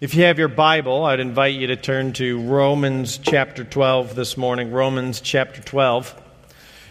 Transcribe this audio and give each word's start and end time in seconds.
If 0.00 0.14
you 0.14 0.22
have 0.22 0.38
your 0.38 0.48
Bible, 0.48 1.04
I'd 1.04 1.20
invite 1.20 1.56
you 1.56 1.66
to 1.66 1.76
turn 1.76 2.14
to 2.14 2.40
Romans 2.40 3.18
chapter 3.18 3.64
12 3.64 4.14
this 4.14 4.38
morning. 4.38 4.70
Romans 4.70 5.20
chapter 5.20 5.60
12. 5.60 6.14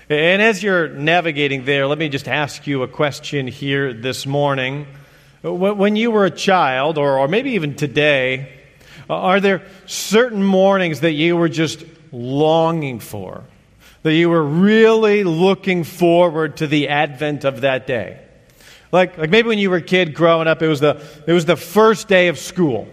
And 0.09 0.43
as 0.43 0.61
you're 0.61 0.89
navigating 0.89 1.65
there, 1.65 1.87
let 1.87 1.97
me 1.97 2.09
just 2.09 2.27
ask 2.27 2.67
you 2.67 2.83
a 2.83 2.87
question 2.87 3.47
here 3.47 3.93
this 3.93 4.27
morning. 4.27 4.85
When 5.41 5.95
you 5.95 6.11
were 6.11 6.25
a 6.25 6.29
child, 6.29 6.99
or, 6.99 7.27
maybe 7.27 7.53
even 7.53 7.73
today, 7.73 8.53
are 9.09 9.39
there 9.39 9.63
certain 9.87 10.43
mornings 10.43 10.99
that 10.99 11.13
you 11.13 11.35
were 11.35 11.49
just 11.49 11.83
longing 12.11 12.99
for? 12.99 13.43
That 14.03 14.13
you 14.13 14.29
were 14.29 14.43
really 14.43 15.23
looking 15.23 15.83
forward 15.83 16.57
to 16.57 16.67
the 16.67 16.89
advent 16.89 17.43
of 17.43 17.61
that 17.61 17.87
day? 17.87 18.23
Like, 18.91 19.17
like 19.17 19.31
maybe 19.31 19.47
when 19.47 19.57
you 19.57 19.71
were 19.71 19.77
a 19.77 19.81
kid 19.81 20.13
growing 20.13 20.47
up, 20.47 20.61
it 20.61 20.67
was 20.67 20.79
the, 20.79 21.03
it 21.25 21.33
was 21.33 21.45
the 21.45 21.57
first 21.57 22.07
day 22.07 22.27
of 22.27 22.37
school. 22.37 22.87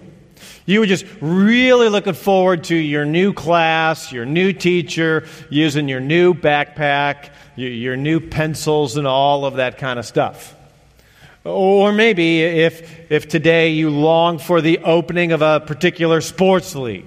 You 0.66 0.80
were 0.80 0.86
just 0.86 1.06
really 1.20 1.88
looking 1.88 2.14
forward 2.14 2.64
to 2.64 2.74
your 2.74 3.04
new 3.04 3.32
class, 3.32 4.10
your 4.10 4.26
new 4.26 4.52
teacher, 4.52 5.24
using 5.48 5.88
your 5.88 6.00
new 6.00 6.34
backpack, 6.34 7.30
your 7.54 7.96
new 7.96 8.18
pencils, 8.18 8.96
and 8.96 9.06
all 9.06 9.44
of 9.44 9.54
that 9.54 9.78
kind 9.78 10.00
of 10.00 10.04
stuff. 10.04 10.56
Or 11.44 11.92
maybe 11.92 12.42
if, 12.42 13.12
if 13.12 13.28
today 13.28 13.70
you 13.70 13.90
long 13.90 14.40
for 14.40 14.60
the 14.60 14.78
opening 14.78 15.30
of 15.30 15.40
a 15.40 15.60
particular 15.60 16.20
sports 16.20 16.74
league, 16.74 17.06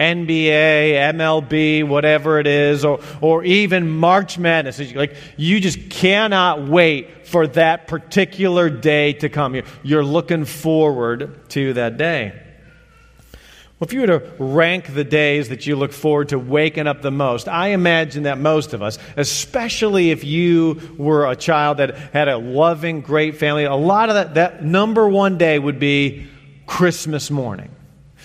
NBA, 0.00 0.94
MLB, 1.14 1.86
whatever 1.86 2.40
it 2.40 2.46
is, 2.46 2.82
or, 2.82 3.00
or 3.20 3.44
even 3.44 3.90
March 3.90 4.38
Madness. 4.38 4.94
Like, 4.94 5.14
you 5.36 5.60
just 5.60 5.90
cannot 5.90 6.66
wait 6.66 7.26
for 7.26 7.46
that 7.48 7.88
particular 7.88 8.70
day 8.70 9.12
to 9.14 9.28
come. 9.28 9.54
You're, 9.54 9.64
you're 9.82 10.04
looking 10.04 10.46
forward 10.46 11.48
to 11.50 11.74
that 11.74 11.98
day. 11.98 12.42
Well, 13.78 13.88
if 13.88 13.92
you 13.92 14.00
were 14.00 14.06
to 14.06 14.32
rank 14.38 14.94
the 14.94 15.04
days 15.04 15.50
that 15.50 15.66
you 15.66 15.76
look 15.76 15.92
forward 15.92 16.30
to 16.30 16.38
waking 16.38 16.86
up 16.86 17.02
the 17.02 17.10
most, 17.10 17.46
I 17.46 17.68
imagine 17.68 18.22
that 18.22 18.38
most 18.38 18.72
of 18.72 18.80
us, 18.80 18.98
especially 19.18 20.10
if 20.10 20.24
you 20.24 20.80
were 20.96 21.30
a 21.30 21.36
child 21.36 21.76
that 21.76 21.94
had 22.14 22.28
a 22.28 22.38
loving, 22.38 23.02
great 23.02 23.36
family, 23.36 23.64
a 23.64 23.74
lot 23.74 24.08
of 24.08 24.14
that, 24.14 24.34
that 24.34 24.64
number 24.64 25.06
one 25.06 25.36
day 25.36 25.58
would 25.58 25.78
be 25.78 26.26
Christmas 26.66 27.30
morning. 27.30 27.70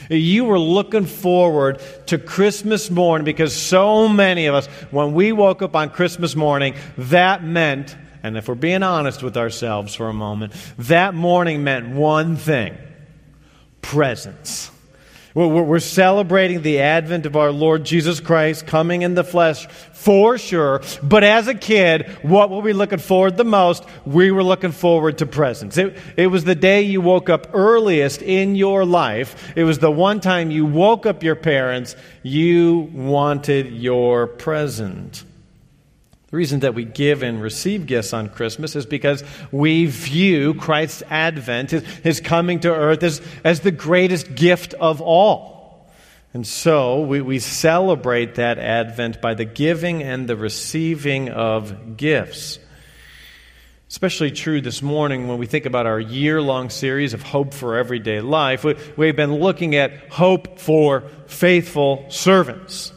You 0.09 0.45
were 0.45 0.57
looking 0.57 1.05
forward 1.05 1.81
to 2.07 2.17
Christmas 2.17 2.89
morning 2.89 3.25
because 3.25 3.53
so 3.53 4.07
many 4.07 4.45
of 4.45 4.55
us, 4.55 4.67
when 4.89 5.13
we 5.13 5.33
woke 5.33 5.61
up 5.61 5.75
on 5.75 5.89
Christmas 5.89 6.33
morning, 6.33 6.75
that 6.97 7.43
meant, 7.43 7.97
and 8.23 8.37
if 8.37 8.47
we're 8.47 8.55
being 8.55 8.83
honest 8.83 9.21
with 9.21 9.35
ourselves 9.35 9.95
for 9.95 10.07
a 10.07 10.13
moment, 10.13 10.53
that 10.77 11.13
morning 11.13 11.65
meant 11.65 11.89
one 11.89 12.37
thing 12.37 12.77
presents. 13.81 14.70
We're 15.33 15.79
celebrating 15.79 16.61
the 16.61 16.79
advent 16.79 17.25
of 17.25 17.37
our 17.37 17.51
Lord 17.51 17.85
Jesus 17.85 18.19
Christ 18.19 18.67
coming 18.67 19.01
in 19.01 19.15
the 19.15 19.23
flesh 19.23 19.65
for 19.93 20.37
sure. 20.37 20.81
But 21.01 21.23
as 21.23 21.47
a 21.47 21.55
kid, 21.55 22.07
what 22.21 22.49
were 22.49 22.59
we 22.59 22.73
looking 22.73 22.99
forward 22.99 23.37
the 23.37 23.45
most? 23.45 23.85
We 24.05 24.31
were 24.31 24.43
looking 24.43 24.73
forward 24.73 25.19
to 25.19 25.25
presents. 25.25 25.77
It, 25.77 25.97
it 26.17 26.27
was 26.27 26.43
the 26.43 26.55
day 26.55 26.81
you 26.81 26.99
woke 26.99 27.29
up 27.29 27.51
earliest 27.53 28.21
in 28.21 28.55
your 28.55 28.83
life. 28.83 29.53
It 29.55 29.63
was 29.63 29.79
the 29.79 29.91
one 29.91 30.19
time 30.19 30.51
you 30.51 30.65
woke 30.65 31.05
up 31.05 31.23
your 31.23 31.35
parents. 31.35 31.95
You 32.23 32.89
wanted 32.93 33.71
your 33.71 34.27
present. 34.27 35.23
The 36.31 36.37
reason 36.37 36.61
that 36.61 36.73
we 36.73 36.85
give 36.85 37.23
and 37.23 37.41
receive 37.41 37.85
gifts 37.85 38.13
on 38.13 38.29
Christmas 38.29 38.77
is 38.77 38.85
because 38.85 39.21
we 39.51 39.85
view 39.87 40.53
Christ's 40.53 41.03
advent, 41.09 41.71
his, 41.71 42.21
coming 42.21 42.61
to 42.61 42.73
earth, 42.73 43.03
as, 43.03 43.21
as 43.43 43.59
the 43.59 43.71
greatest 43.71 44.33
gift 44.33 44.73
of 44.75 45.01
all. 45.01 45.91
And 46.33 46.47
so 46.47 47.01
we, 47.01 47.19
we 47.19 47.39
celebrate 47.39 48.35
that 48.35 48.59
advent 48.59 49.21
by 49.21 49.33
the 49.33 49.43
giving 49.43 50.03
and 50.03 50.25
the 50.25 50.37
receiving 50.37 51.27
of 51.27 51.97
gifts. 51.97 52.59
Especially 53.89 54.31
true 54.31 54.61
this 54.61 54.81
morning 54.81 55.27
when 55.27 55.37
we 55.37 55.47
think 55.47 55.65
about 55.65 55.85
our 55.85 55.99
year 55.99 56.41
long 56.41 56.69
series 56.69 57.13
of 57.13 57.21
Hope 57.21 57.53
for 57.53 57.75
Everyday 57.75 58.21
Life. 58.21 58.63
We, 58.63 58.77
we've 58.95 59.17
been 59.17 59.35
looking 59.35 59.75
at 59.75 60.07
hope 60.09 60.59
for 60.59 61.03
faithful 61.27 62.05
servants. 62.07 62.93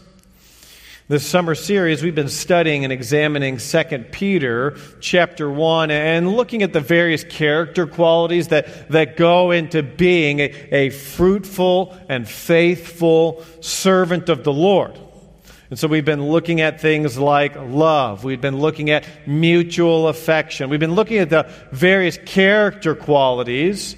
This 1.06 1.26
summer 1.26 1.54
series, 1.54 2.02
we've 2.02 2.14
been 2.14 2.30
studying 2.30 2.82
and 2.84 2.90
examining 2.90 3.58
2 3.58 3.84
Peter 4.10 4.78
chapter 5.00 5.50
1 5.50 5.90
and 5.90 6.32
looking 6.32 6.62
at 6.62 6.72
the 6.72 6.80
various 6.80 7.22
character 7.24 7.86
qualities 7.86 8.48
that, 8.48 8.88
that 8.88 9.18
go 9.18 9.50
into 9.50 9.82
being 9.82 10.40
a, 10.40 10.44
a 10.72 10.88
fruitful 10.88 11.94
and 12.08 12.26
faithful 12.26 13.44
servant 13.60 14.30
of 14.30 14.44
the 14.44 14.52
Lord. 14.54 14.98
And 15.68 15.78
so 15.78 15.88
we've 15.88 16.06
been 16.06 16.26
looking 16.26 16.62
at 16.62 16.80
things 16.80 17.18
like 17.18 17.54
love. 17.54 18.24
We've 18.24 18.40
been 18.40 18.60
looking 18.60 18.88
at 18.88 19.06
mutual 19.26 20.08
affection. 20.08 20.70
We've 20.70 20.80
been 20.80 20.94
looking 20.94 21.18
at 21.18 21.28
the 21.28 21.52
various 21.70 22.16
character 22.16 22.94
qualities 22.94 23.94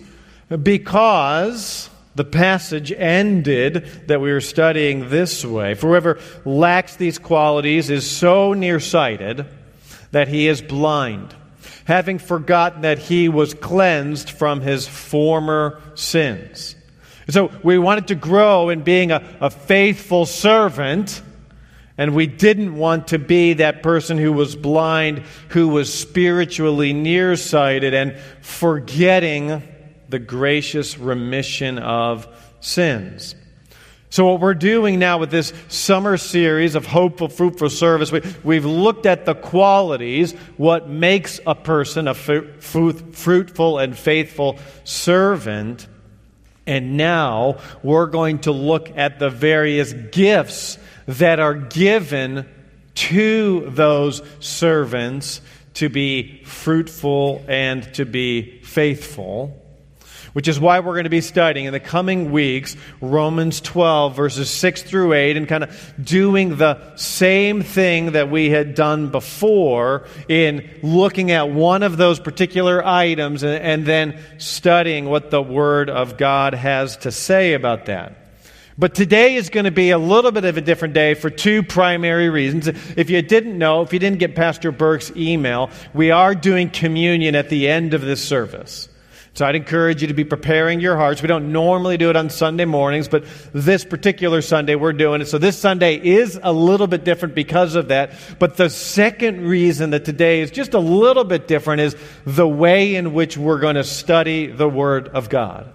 because 0.48 1.88
the 2.16 2.24
passage 2.24 2.90
ended 2.92 3.84
that 4.06 4.20
we 4.20 4.32
were 4.32 4.40
studying 4.40 5.10
this 5.10 5.44
way 5.44 5.74
For 5.74 5.88
whoever 5.88 6.18
lacks 6.44 6.96
these 6.96 7.18
qualities 7.18 7.90
is 7.90 8.10
so 8.10 8.54
nearsighted 8.54 9.46
that 10.12 10.28
he 10.28 10.48
is 10.48 10.62
blind, 10.62 11.34
having 11.84 12.18
forgotten 12.18 12.82
that 12.82 12.98
he 12.98 13.28
was 13.28 13.52
cleansed 13.52 14.30
from 14.30 14.62
his 14.62 14.88
former 14.88 15.80
sins. 15.94 16.74
so 17.28 17.50
we 17.62 17.78
wanted 17.78 18.08
to 18.08 18.14
grow 18.14 18.70
in 18.70 18.82
being 18.82 19.12
a, 19.12 19.22
a 19.40 19.50
faithful 19.50 20.26
servant. 20.26 21.22
And 21.98 22.14
we 22.14 22.26
didn't 22.26 22.76
want 22.76 23.08
to 23.08 23.18
be 23.18 23.54
that 23.54 23.82
person 23.82 24.18
who 24.18 24.30
was 24.30 24.54
blind, 24.54 25.22
who 25.48 25.68
was 25.68 25.92
spiritually 25.92 26.92
nearsighted 26.92 27.94
and 27.94 28.18
forgetting 28.42 29.62
the 30.08 30.18
gracious 30.18 30.98
remission 30.98 31.78
of 31.78 32.26
sins. 32.60 33.34
So, 34.08 34.26
what 34.26 34.40
we're 34.40 34.54
doing 34.54 34.98
now 34.98 35.18
with 35.18 35.30
this 35.30 35.52
summer 35.68 36.16
series 36.16 36.74
of 36.74 36.86
Hopeful, 36.86 37.28
Fruitful 37.28 37.70
Service, 37.70 38.12
we, 38.12 38.54
have 38.54 38.64
looked 38.64 39.04
at 39.04 39.26
the 39.26 39.34
qualities, 39.34 40.32
what 40.56 40.88
makes 40.88 41.40
a 41.46 41.54
person 41.54 42.06
a 42.06 42.14
fruitful 42.14 43.78
and 43.78 43.98
faithful 43.98 44.58
servant. 44.84 45.88
And 46.68 46.96
now 46.96 47.58
we're 47.82 48.06
going 48.06 48.40
to 48.40 48.52
look 48.52 48.96
at 48.96 49.18
the 49.18 49.28
various 49.28 49.92
gifts 49.92 50.78
that 51.06 51.38
are 51.38 51.54
given 51.54 52.48
to 52.94 53.68
those 53.70 54.22
servants 54.40 55.40
to 55.74 55.88
be 55.88 56.42
fruitful 56.44 57.44
and 57.48 57.92
to 57.94 58.06
be 58.06 58.60
faithful 58.62 59.62
which 60.36 60.48
is 60.48 60.60
why 60.60 60.80
we're 60.80 60.92
going 60.92 61.04
to 61.04 61.08
be 61.08 61.22
studying 61.22 61.64
in 61.64 61.72
the 61.72 61.80
coming 61.80 62.30
weeks 62.30 62.76
Romans 63.00 63.58
12, 63.62 64.14
verses 64.14 64.50
6 64.50 64.82
through 64.82 65.14
8, 65.14 65.34
and 65.34 65.48
kind 65.48 65.64
of 65.64 65.94
doing 65.98 66.56
the 66.56 66.94
same 66.94 67.62
thing 67.62 68.12
that 68.12 68.30
we 68.30 68.50
had 68.50 68.74
done 68.74 69.08
before 69.08 70.06
in 70.28 70.68
looking 70.82 71.30
at 71.30 71.48
one 71.48 71.82
of 71.82 71.96
those 71.96 72.20
particular 72.20 72.86
items 72.86 73.44
and, 73.44 73.62
and 73.62 73.86
then 73.86 74.20
studying 74.36 75.06
what 75.06 75.30
the 75.30 75.40
Word 75.40 75.88
of 75.88 76.18
God 76.18 76.52
has 76.52 76.98
to 76.98 77.10
say 77.10 77.54
about 77.54 77.86
that. 77.86 78.14
But 78.76 78.94
today 78.94 79.36
is 79.36 79.48
going 79.48 79.64
to 79.64 79.70
be 79.70 79.88
a 79.88 79.98
little 79.98 80.32
bit 80.32 80.44
of 80.44 80.58
a 80.58 80.60
different 80.60 80.92
day 80.92 81.14
for 81.14 81.30
two 81.30 81.62
primary 81.62 82.28
reasons. 82.28 82.68
If 82.68 83.08
you 83.08 83.22
didn't 83.22 83.56
know, 83.56 83.80
if 83.80 83.94
you 83.94 83.98
didn't 83.98 84.18
get 84.18 84.36
Pastor 84.36 84.70
Burke's 84.70 85.10
email, 85.16 85.70
we 85.94 86.10
are 86.10 86.34
doing 86.34 86.68
communion 86.68 87.34
at 87.34 87.48
the 87.48 87.68
end 87.68 87.94
of 87.94 88.02
this 88.02 88.22
service. 88.22 88.90
So 89.36 89.44
I'd 89.44 89.54
encourage 89.54 90.00
you 90.00 90.08
to 90.08 90.14
be 90.14 90.24
preparing 90.24 90.80
your 90.80 90.96
hearts. 90.96 91.20
We 91.20 91.28
don't 91.28 91.52
normally 91.52 91.98
do 91.98 92.08
it 92.08 92.16
on 92.16 92.30
Sunday 92.30 92.64
mornings, 92.64 93.06
but 93.06 93.26
this 93.52 93.84
particular 93.84 94.40
Sunday 94.40 94.76
we're 94.76 94.94
doing 94.94 95.20
it. 95.20 95.26
So 95.26 95.36
this 95.36 95.58
Sunday 95.58 95.96
is 95.96 96.40
a 96.42 96.54
little 96.54 96.86
bit 96.86 97.04
different 97.04 97.34
because 97.34 97.74
of 97.74 97.88
that. 97.88 98.12
But 98.38 98.56
the 98.56 98.70
second 98.70 99.46
reason 99.46 99.90
that 99.90 100.06
today 100.06 100.40
is 100.40 100.50
just 100.50 100.72
a 100.72 100.78
little 100.78 101.22
bit 101.22 101.46
different 101.46 101.82
is 101.82 101.96
the 102.24 102.48
way 102.48 102.94
in 102.94 103.12
which 103.12 103.36
we're 103.36 103.60
going 103.60 103.74
to 103.74 103.84
study 103.84 104.46
the 104.46 104.70
Word 104.70 105.08
of 105.08 105.28
God. 105.28 105.70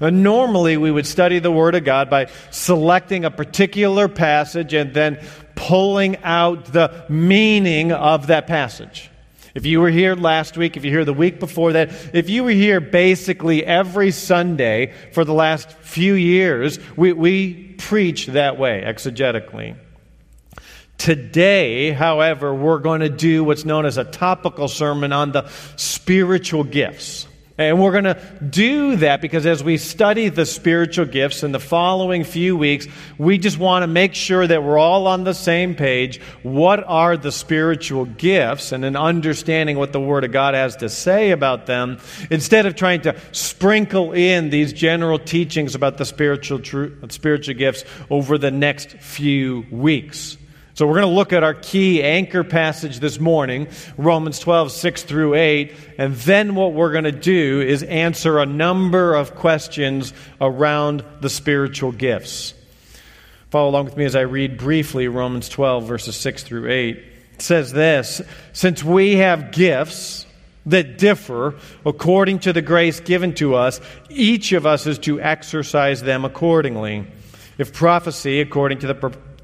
Normally, 0.00 0.76
we 0.76 0.90
would 0.90 1.06
study 1.06 1.38
the 1.38 1.52
Word 1.52 1.76
of 1.76 1.84
God 1.84 2.10
by 2.10 2.26
selecting 2.50 3.24
a 3.24 3.30
particular 3.30 4.08
passage 4.08 4.74
and 4.74 4.92
then 4.92 5.24
pulling 5.54 6.16
out 6.24 6.64
the 6.64 7.04
meaning 7.08 7.92
of 7.92 8.26
that 8.26 8.48
passage. 8.48 9.10
If 9.56 9.64
you 9.64 9.80
were 9.80 9.88
here 9.88 10.14
last 10.14 10.58
week, 10.58 10.76
if 10.76 10.84
you 10.84 10.90
were 10.90 10.96
here 10.98 11.04
the 11.06 11.14
week 11.14 11.40
before 11.40 11.72
that, 11.72 11.88
if 12.14 12.28
you 12.28 12.44
were 12.44 12.50
here 12.50 12.78
basically 12.78 13.64
every 13.64 14.10
Sunday 14.10 14.92
for 15.12 15.24
the 15.24 15.32
last 15.32 15.72
few 15.78 16.12
years, 16.12 16.78
we, 16.94 17.14
we 17.14 17.54
preach 17.78 18.26
that 18.26 18.58
way, 18.58 18.84
exegetically. 18.86 19.74
Today, 20.98 21.92
however, 21.92 22.54
we're 22.54 22.80
going 22.80 23.00
to 23.00 23.08
do 23.08 23.44
what's 23.44 23.64
known 23.64 23.86
as 23.86 23.96
a 23.96 24.04
topical 24.04 24.68
sermon 24.68 25.14
on 25.14 25.32
the 25.32 25.48
spiritual 25.76 26.62
gifts. 26.62 27.25
And 27.58 27.80
we're 27.80 27.92
going 27.92 28.04
to 28.04 28.20
do 28.48 28.96
that 28.96 29.22
because 29.22 29.46
as 29.46 29.64
we 29.64 29.78
study 29.78 30.28
the 30.28 30.44
spiritual 30.44 31.06
gifts 31.06 31.42
in 31.42 31.52
the 31.52 31.60
following 31.60 32.22
few 32.22 32.54
weeks, 32.54 32.86
we 33.16 33.38
just 33.38 33.56
want 33.56 33.82
to 33.82 33.86
make 33.86 34.14
sure 34.14 34.46
that 34.46 34.62
we're 34.62 34.76
all 34.76 35.06
on 35.06 35.24
the 35.24 35.32
same 35.32 35.74
page. 35.74 36.20
What 36.42 36.84
are 36.86 37.16
the 37.16 37.32
spiritual 37.32 38.04
gifts 38.04 38.72
and 38.72 38.84
an 38.84 38.94
understanding 38.94 39.78
what 39.78 39.92
the 39.92 40.00
Word 40.00 40.24
of 40.24 40.32
God 40.32 40.52
has 40.52 40.76
to 40.76 40.90
say 40.90 41.30
about 41.30 41.64
them 41.64 41.98
instead 42.30 42.66
of 42.66 42.76
trying 42.76 43.00
to 43.02 43.18
sprinkle 43.32 44.12
in 44.12 44.50
these 44.50 44.74
general 44.74 45.18
teachings 45.18 45.74
about 45.74 45.96
the 45.96 46.04
spiritual, 46.04 46.60
spiritual 47.08 47.54
gifts 47.54 47.84
over 48.10 48.36
the 48.36 48.50
next 48.50 48.90
few 48.98 49.64
weeks. 49.70 50.36
So 50.76 50.86
we're 50.86 51.00
going 51.00 51.08
to 51.08 51.14
look 51.14 51.32
at 51.32 51.42
our 51.42 51.54
key 51.54 52.02
anchor 52.02 52.44
passage 52.44 53.00
this 53.00 53.18
morning, 53.18 53.68
Romans 53.96 54.38
12, 54.38 54.70
6 54.70 55.04
through 55.04 55.32
8. 55.32 55.74
And 55.96 56.14
then 56.16 56.54
what 56.54 56.74
we're 56.74 56.92
going 56.92 57.04
to 57.04 57.12
do 57.12 57.62
is 57.62 57.82
answer 57.82 58.38
a 58.38 58.44
number 58.44 59.14
of 59.14 59.34
questions 59.36 60.12
around 60.38 61.02
the 61.22 61.30
spiritual 61.30 61.92
gifts. 61.92 62.52
Follow 63.50 63.70
along 63.70 63.86
with 63.86 63.96
me 63.96 64.04
as 64.04 64.14
I 64.14 64.20
read 64.20 64.58
briefly 64.58 65.08
Romans 65.08 65.48
12, 65.48 65.88
verses 65.88 66.14
6 66.14 66.42
through 66.42 66.70
8. 66.70 66.96
It 66.98 67.40
says 67.40 67.72
this 67.72 68.20
Since 68.52 68.84
we 68.84 69.16
have 69.16 69.52
gifts 69.52 70.26
that 70.66 70.98
differ 70.98 71.54
according 71.86 72.40
to 72.40 72.52
the 72.52 72.60
grace 72.60 73.00
given 73.00 73.32
to 73.36 73.54
us, 73.54 73.80
each 74.10 74.52
of 74.52 74.66
us 74.66 74.86
is 74.86 74.98
to 74.98 75.22
exercise 75.22 76.02
them 76.02 76.26
accordingly. 76.26 77.06
If 77.56 77.72
prophecy, 77.72 78.42
according 78.42 78.80
to 78.80 78.88
the 78.88 78.94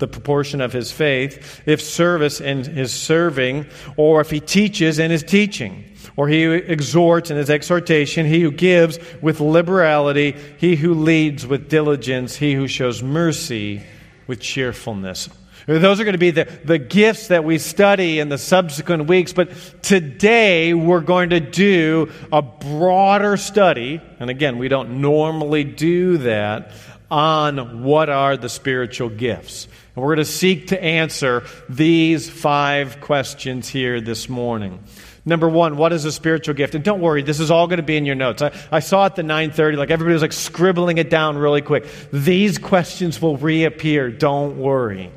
the 0.02 0.08
proportion 0.08 0.60
of 0.60 0.72
his 0.72 0.90
faith, 0.90 1.62
if 1.64 1.80
service 1.80 2.40
in 2.40 2.64
his 2.64 2.92
serving, 2.92 3.66
or 3.96 4.20
if 4.20 4.30
he 4.30 4.40
teaches 4.40 4.98
in 4.98 5.12
his 5.12 5.22
teaching, 5.22 5.84
or 6.16 6.26
he 6.26 6.42
exhorts 6.42 7.30
in 7.30 7.36
his 7.36 7.48
exhortation, 7.48 8.26
he 8.26 8.40
who 8.40 8.50
gives 8.50 8.98
with 9.22 9.38
liberality, 9.38 10.36
he 10.58 10.74
who 10.74 10.92
leads 10.92 11.46
with 11.46 11.68
diligence, 11.68 12.34
he 12.34 12.52
who 12.52 12.66
shows 12.66 13.00
mercy 13.00 13.80
with 14.26 14.40
cheerfulness. 14.40 15.28
Those 15.66 16.00
are 16.00 16.04
going 16.04 16.14
to 16.14 16.18
be 16.18 16.32
the, 16.32 16.48
the 16.64 16.78
gifts 16.78 17.28
that 17.28 17.44
we 17.44 17.58
study 17.58 18.18
in 18.18 18.28
the 18.28 18.38
subsequent 18.38 19.06
weeks. 19.06 19.32
But 19.32 19.52
today 19.80 20.74
we're 20.74 21.00
going 21.00 21.30
to 21.30 21.38
do 21.38 22.10
a 22.32 22.42
broader 22.42 23.36
study. 23.36 24.00
And 24.18 24.28
again, 24.28 24.58
we 24.58 24.66
don't 24.66 25.00
normally 25.00 25.62
do 25.62 26.18
that 26.18 26.72
on 27.12 27.82
what 27.82 28.08
are 28.08 28.38
the 28.38 28.48
spiritual 28.48 29.10
gifts. 29.10 29.68
And 29.94 30.02
we're 30.02 30.14
going 30.14 30.24
to 30.24 30.32
seek 30.32 30.68
to 30.68 30.82
answer 30.82 31.44
these 31.68 32.30
five 32.30 33.02
questions 33.02 33.68
here 33.68 34.00
this 34.00 34.30
morning. 34.30 34.82
Number 35.26 35.46
one, 35.46 35.76
what 35.76 35.92
is 35.92 36.06
a 36.06 36.10
spiritual 36.10 36.54
gift? 36.54 36.74
And 36.74 36.82
don't 36.82 37.02
worry, 37.02 37.22
this 37.22 37.38
is 37.38 37.50
all 37.50 37.66
going 37.66 37.76
to 37.76 37.82
be 37.82 37.98
in 37.98 38.06
your 38.06 38.14
notes. 38.14 38.40
I, 38.40 38.52
I 38.72 38.80
saw 38.80 39.04
at 39.04 39.14
the 39.14 39.22
930, 39.22 39.76
like 39.76 39.90
everybody 39.90 40.14
was 40.14 40.22
like 40.22 40.32
scribbling 40.32 40.96
it 40.96 41.10
down 41.10 41.36
really 41.36 41.60
quick. 41.60 41.86
These 42.12 42.56
questions 42.56 43.20
will 43.20 43.36
reappear. 43.36 44.10
Don't 44.10 44.56
worry. 44.56 45.12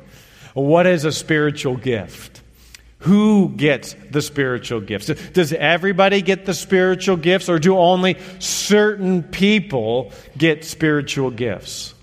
What 0.52 0.86
is 0.86 1.06
a 1.06 1.12
spiritual 1.12 1.76
gift? 1.76 2.42
Who 3.06 3.50
gets 3.50 3.94
the 4.10 4.20
spiritual 4.20 4.80
gifts? 4.80 5.06
Does 5.06 5.52
everybody 5.52 6.22
get 6.22 6.44
the 6.44 6.54
spiritual 6.54 7.16
gifts, 7.16 7.48
or 7.48 7.60
do 7.60 7.78
only 7.78 8.16
certain 8.40 9.22
people 9.22 10.10
get 10.36 10.64
spiritual 10.64 11.30
gifts? 11.30 11.94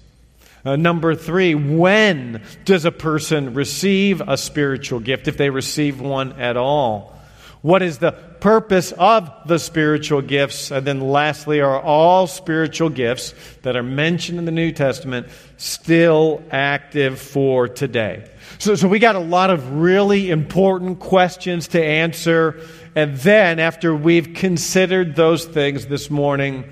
Uh, 0.64 0.78
number 0.78 1.14
three, 1.14 1.56
when 1.56 2.42
does 2.64 2.86
a 2.86 2.92
person 2.92 3.54
receive 3.54 4.22
a 4.22 4.38
spiritual 4.38 5.02
gift, 5.02 5.28
if 5.28 5.36
they 5.36 5.50
receive 5.50 6.00
one 6.00 6.40
at 6.40 6.56
all? 6.56 7.14
What 7.62 7.82
is 7.82 7.98
the 7.98 8.14
purpose 8.14 8.94
of 8.94 9.30
the 9.46 9.60
spiritual 9.60 10.22
gifts? 10.22 10.72
And 10.72 10.88
then 10.88 11.02
lastly, 11.02 11.60
are 11.60 11.82
all 11.82 12.28
spiritual 12.28 12.90
gifts 12.90 13.34
that 13.64 13.76
are 13.76 13.84
mentioned 13.84 14.40
in 14.40 14.46
the 14.46 14.52
New 14.52 14.72
Testament 14.72 15.28
still 15.58 16.42
active 16.50 17.20
for 17.20 17.68
today? 17.68 18.30
So, 18.64 18.76
so 18.76 18.88
we 18.88 19.00
got 19.00 19.18
a 19.18 19.20
lot 19.20 19.50
of 19.50 19.74
really 19.74 20.32
important 20.32 21.02
questions 21.02 21.68
to 21.70 21.84
answer. 21.84 22.62
And 22.96 23.18
then, 23.18 23.60
after 23.60 23.94
we've 23.94 24.34
considered 24.34 25.18
those 25.18 25.44
things 25.44 25.88
this 25.88 26.10
morning, 26.10 26.72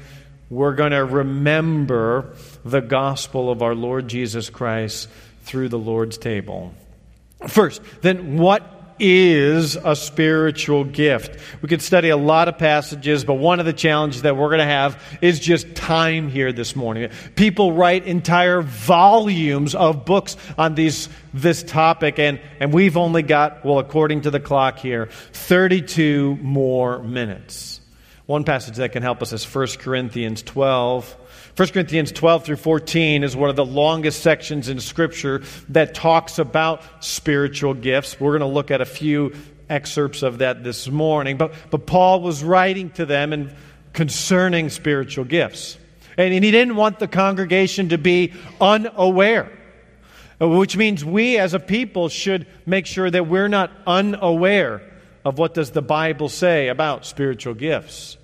we're 0.50 0.74
going 0.74 0.94
to 0.94 1.04
remember 1.04 2.34
the 2.64 2.80
gospel 2.80 3.52
of 3.52 3.62
our 3.62 3.76
Lord 3.76 4.08
Jesus 4.08 4.50
Christ 4.50 5.10
through 5.44 5.68
the 5.68 5.78
Lord's 5.78 6.18
table. 6.18 6.74
First, 7.50 7.82
then, 8.00 8.38
what 8.38 8.81
is 9.02 9.76
a 9.76 9.96
spiritual 9.96 10.84
gift. 10.84 11.40
We 11.62 11.68
could 11.68 11.82
study 11.82 12.10
a 12.10 12.18
lot 12.18 12.48
of 12.48 12.58
passages, 12.58 13.26
but 13.26 13.34
one 13.34 13.60
of 13.60 13.66
the 13.66 13.74
challenges 13.74 14.22
that 14.22 14.38
we're 14.38 14.50
going 14.50 14.60
to 14.60 14.66
have 14.66 15.02
is 15.22 15.40
just 15.40 15.74
time 15.76 16.30
here 16.30 16.52
this 16.54 16.76
morning. 16.76 17.10
People 17.36 17.74
write 17.74 18.06
entire 18.06 18.62
volumes 18.62 19.74
of 19.74 20.06
books 20.06 20.38
on 20.58 20.76
these, 20.76 21.10
this 21.34 21.64
topic, 21.64 22.20
and, 22.20 22.40
and 22.60 22.72
we've 22.74 22.98
only 22.98 23.24
got, 23.24 23.66
well, 23.66 23.80
according 23.80 24.22
to 24.22 24.32
the 24.32 24.40
clock 24.40 24.78
here, 24.78 25.08
32 25.34 26.38
more 26.42 27.02
minutes. 27.02 27.71
One 28.32 28.46
passage 28.46 28.78
that 28.78 28.94
can 28.94 29.04
help 29.04 29.22
us 29.22 29.34
is 29.34 29.44
1 29.44 29.68
Corinthians 29.80 30.42
12. 30.42 31.18
1 31.58 31.68
Corinthians 31.68 32.14
12 32.14 32.46
through 32.46 32.56
14 32.56 33.26
is 33.26 33.36
one 33.36 33.50
of 33.50 33.58
the 33.58 33.66
longest 33.66 34.24
sections 34.24 34.70
in 34.70 34.80
Scripture 34.80 35.42
that 35.68 35.94
talks 35.94 36.40
about 36.40 36.82
spiritual 37.04 37.74
gifts. 37.74 38.18
We're 38.22 38.32
going 38.32 38.50
to 38.50 38.56
look 38.56 38.72
at 38.72 38.80
a 38.80 38.86
few 38.86 39.34
excerpts 39.68 40.24
of 40.24 40.38
that 40.38 40.64
this 40.64 40.88
morning. 40.88 41.36
But, 41.36 41.54
but 41.72 41.86
Paul 41.86 42.22
was 42.22 42.42
writing 42.42 42.92
to 42.92 43.06
them 43.06 43.34
and 43.34 43.54
concerning 43.92 44.70
spiritual 44.70 45.26
gifts. 45.26 45.78
And, 46.18 46.34
and 46.34 46.46
he 46.46 46.52
didn't 46.52 46.78
want 46.78 47.00
the 47.00 47.10
congregation 47.10 47.90
to 47.90 47.98
be 47.98 48.32
unaware, 48.62 49.52
which 50.40 50.78
means 50.78 51.04
we 51.04 51.38
as 51.38 51.54
a 51.54 51.60
people 51.60 52.08
should 52.08 52.48
make 52.66 52.86
sure 52.86 53.12
that 53.12 53.28
we're 53.28 53.50
not 53.50 53.72
unaware 53.86 54.82
of 55.26 55.38
what 55.38 55.54
does 55.54 55.72
the 55.72 55.82
Bible 55.82 56.30
say 56.30 56.70
about 56.70 57.06
spiritual 57.06 57.56
gifts. 57.56 58.18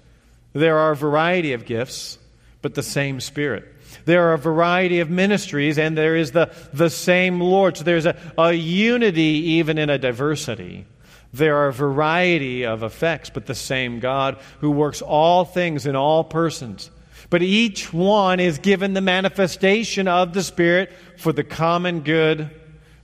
There 0.59 0.77
are 0.77 0.91
a 0.91 0.95
variety 0.95 1.53
of 1.53 1.65
gifts 1.65 2.17
but 2.61 2.73
the 2.73 2.83
same 2.83 3.19
Spirit. 3.19 3.65
There 4.05 4.29
are 4.29 4.33
a 4.33 4.37
variety 4.37 4.99
of 4.99 5.09
ministries, 5.09 5.77
and 5.77 5.97
there 5.97 6.15
is 6.15 6.31
the, 6.31 6.53
the 6.73 6.89
same 6.89 7.39
Lord. 7.39 7.77
So 7.77 7.83
there's 7.83 8.05
a, 8.05 8.17
a 8.37 8.51
unity 8.51 9.21
even 9.21 9.77
in 9.77 9.89
a 9.89 9.97
diversity. 9.97 10.85
There 11.33 11.55
are 11.57 11.67
a 11.67 11.73
variety 11.73 12.65
of 12.65 12.83
effects, 12.83 13.29
but 13.29 13.45
the 13.45 13.55
same 13.55 13.99
God 13.99 14.37
who 14.59 14.71
works 14.71 15.01
all 15.01 15.45
things 15.45 15.85
in 15.85 15.95
all 15.95 16.23
persons. 16.23 16.89
But 17.29 17.41
each 17.41 17.93
one 17.93 18.39
is 18.39 18.57
given 18.57 18.93
the 18.93 19.01
manifestation 19.01 20.07
of 20.07 20.33
the 20.33 20.43
Spirit 20.43 20.91
for 21.17 21.33
the 21.33 21.43
common 21.43 22.01
good. 22.01 22.49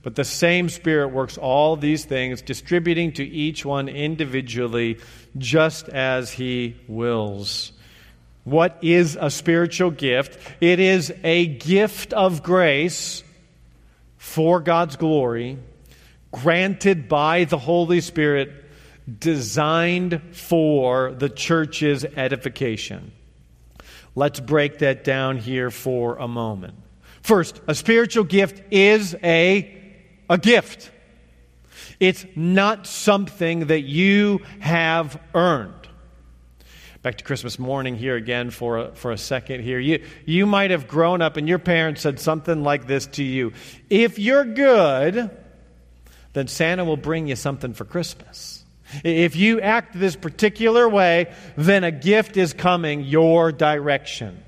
But 0.02 0.16
the 0.16 0.24
same 0.24 0.68
Spirit 0.68 1.08
works 1.08 1.38
all 1.38 1.76
these 1.76 2.04
things, 2.04 2.42
distributing 2.42 3.12
to 3.12 3.24
each 3.24 3.64
one 3.64 3.88
individually, 3.88 4.98
just 5.38 5.88
as 5.88 6.30
He 6.30 6.76
wills. 6.88 7.72
What 8.44 8.78
is 8.82 9.16
a 9.18 9.30
spiritual 9.30 9.90
gift? 9.90 10.38
It 10.60 10.78
is 10.78 11.12
a 11.22 11.46
gift 11.46 12.12
of 12.12 12.42
grace 12.42 13.24
for 14.18 14.60
God's 14.60 14.96
glory, 14.96 15.58
granted 16.30 17.08
by 17.08 17.44
the 17.44 17.58
Holy 17.58 18.00
Spirit, 18.00 18.64
designed 19.18 20.20
for 20.32 21.12
the 21.12 21.28
church's 21.28 22.04
edification. 22.04 23.12
Let's 24.14 24.40
break 24.40 24.78
that 24.78 25.04
down 25.04 25.38
here 25.38 25.70
for 25.70 26.16
a 26.16 26.28
moment. 26.28 26.74
First, 27.22 27.60
a 27.66 27.74
spiritual 27.74 28.24
gift 28.24 28.62
is 28.70 29.14
a, 29.22 29.82
a 30.28 30.38
gift. 30.38 30.90
It's 32.00 32.24
not 32.34 32.86
something 32.86 33.66
that 33.66 33.82
you 33.82 34.40
have 34.60 35.20
earned 35.34 35.84
back 37.04 37.18
to 37.18 37.24
Christmas 37.24 37.58
morning 37.58 37.96
here 37.96 38.16
again 38.16 38.48
for 38.48 38.78
a, 38.78 38.94
for 38.94 39.12
a 39.12 39.18
second 39.18 39.60
here. 39.62 39.78
You, 39.78 40.02
you 40.24 40.46
might 40.46 40.70
have 40.70 40.88
grown 40.88 41.20
up 41.20 41.36
and 41.36 41.46
your 41.46 41.58
parents 41.58 42.00
said 42.00 42.18
something 42.18 42.62
like 42.62 42.86
this 42.86 43.06
to 43.08 43.22
you 43.22 43.52
If 43.90 44.18
you're 44.18 44.46
good, 44.46 45.30
then 46.32 46.48
Santa 46.48 46.82
will 46.82 46.96
bring 46.96 47.28
you 47.28 47.36
something 47.36 47.74
for 47.74 47.84
Christmas. 47.84 48.64
If 49.04 49.36
you 49.36 49.60
act 49.60 49.98
this 49.98 50.16
particular 50.16 50.88
way, 50.88 51.34
then 51.56 51.84
a 51.84 51.90
gift 51.90 52.38
is 52.38 52.54
coming 52.54 53.02
your 53.02 53.52
direction. 53.52 54.42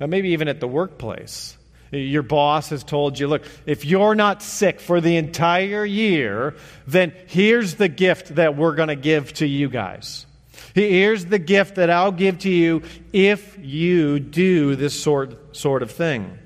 Now, 0.00 0.06
maybe 0.06 0.30
even 0.30 0.48
at 0.48 0.58
the 0.58 0.68
workplace. 0.68 1.56
Your 1.90 2.22
boss 2.22 2.70
has 2.70 2.84
told 2.84 3.18
you, 3.18 3.26
look, 3.26 3.42
if 3.66 3.84
you're 3.84 4.14
not 4.14 4.42
sick 4.42 4.80
for 4.80 5.00
the 5.00 5.16
entire 5.16 5.84
year, 5.84 6.54
then 6.86 7.12
here's 7.26 7.74
the 7.74 7.88
gift 7.88 8.36
that 8.36 8.56
we're 8.56 8.74
going 8.74 8.88
to 8.88 8.96
give 8.96 9.32
to 9.34 9.46
you 9.46 9.68
guys. 9.68 10.26
Here's 10.74 11.24
the 11.24 11.40
gift 11.40 11.76
that 11.76 11.90
I'll 11.90 12.12
give 12.12 12.40
to 12.40 12.50
you 12.50 12.82
if 13.12 13.58
you 13.60 14.20
do 14.20 14.76
this 14.76 15.00
sort, 15.00 15.56
sort 15.56 15.82
of 15.82 15.90
thing. 15.90 16.38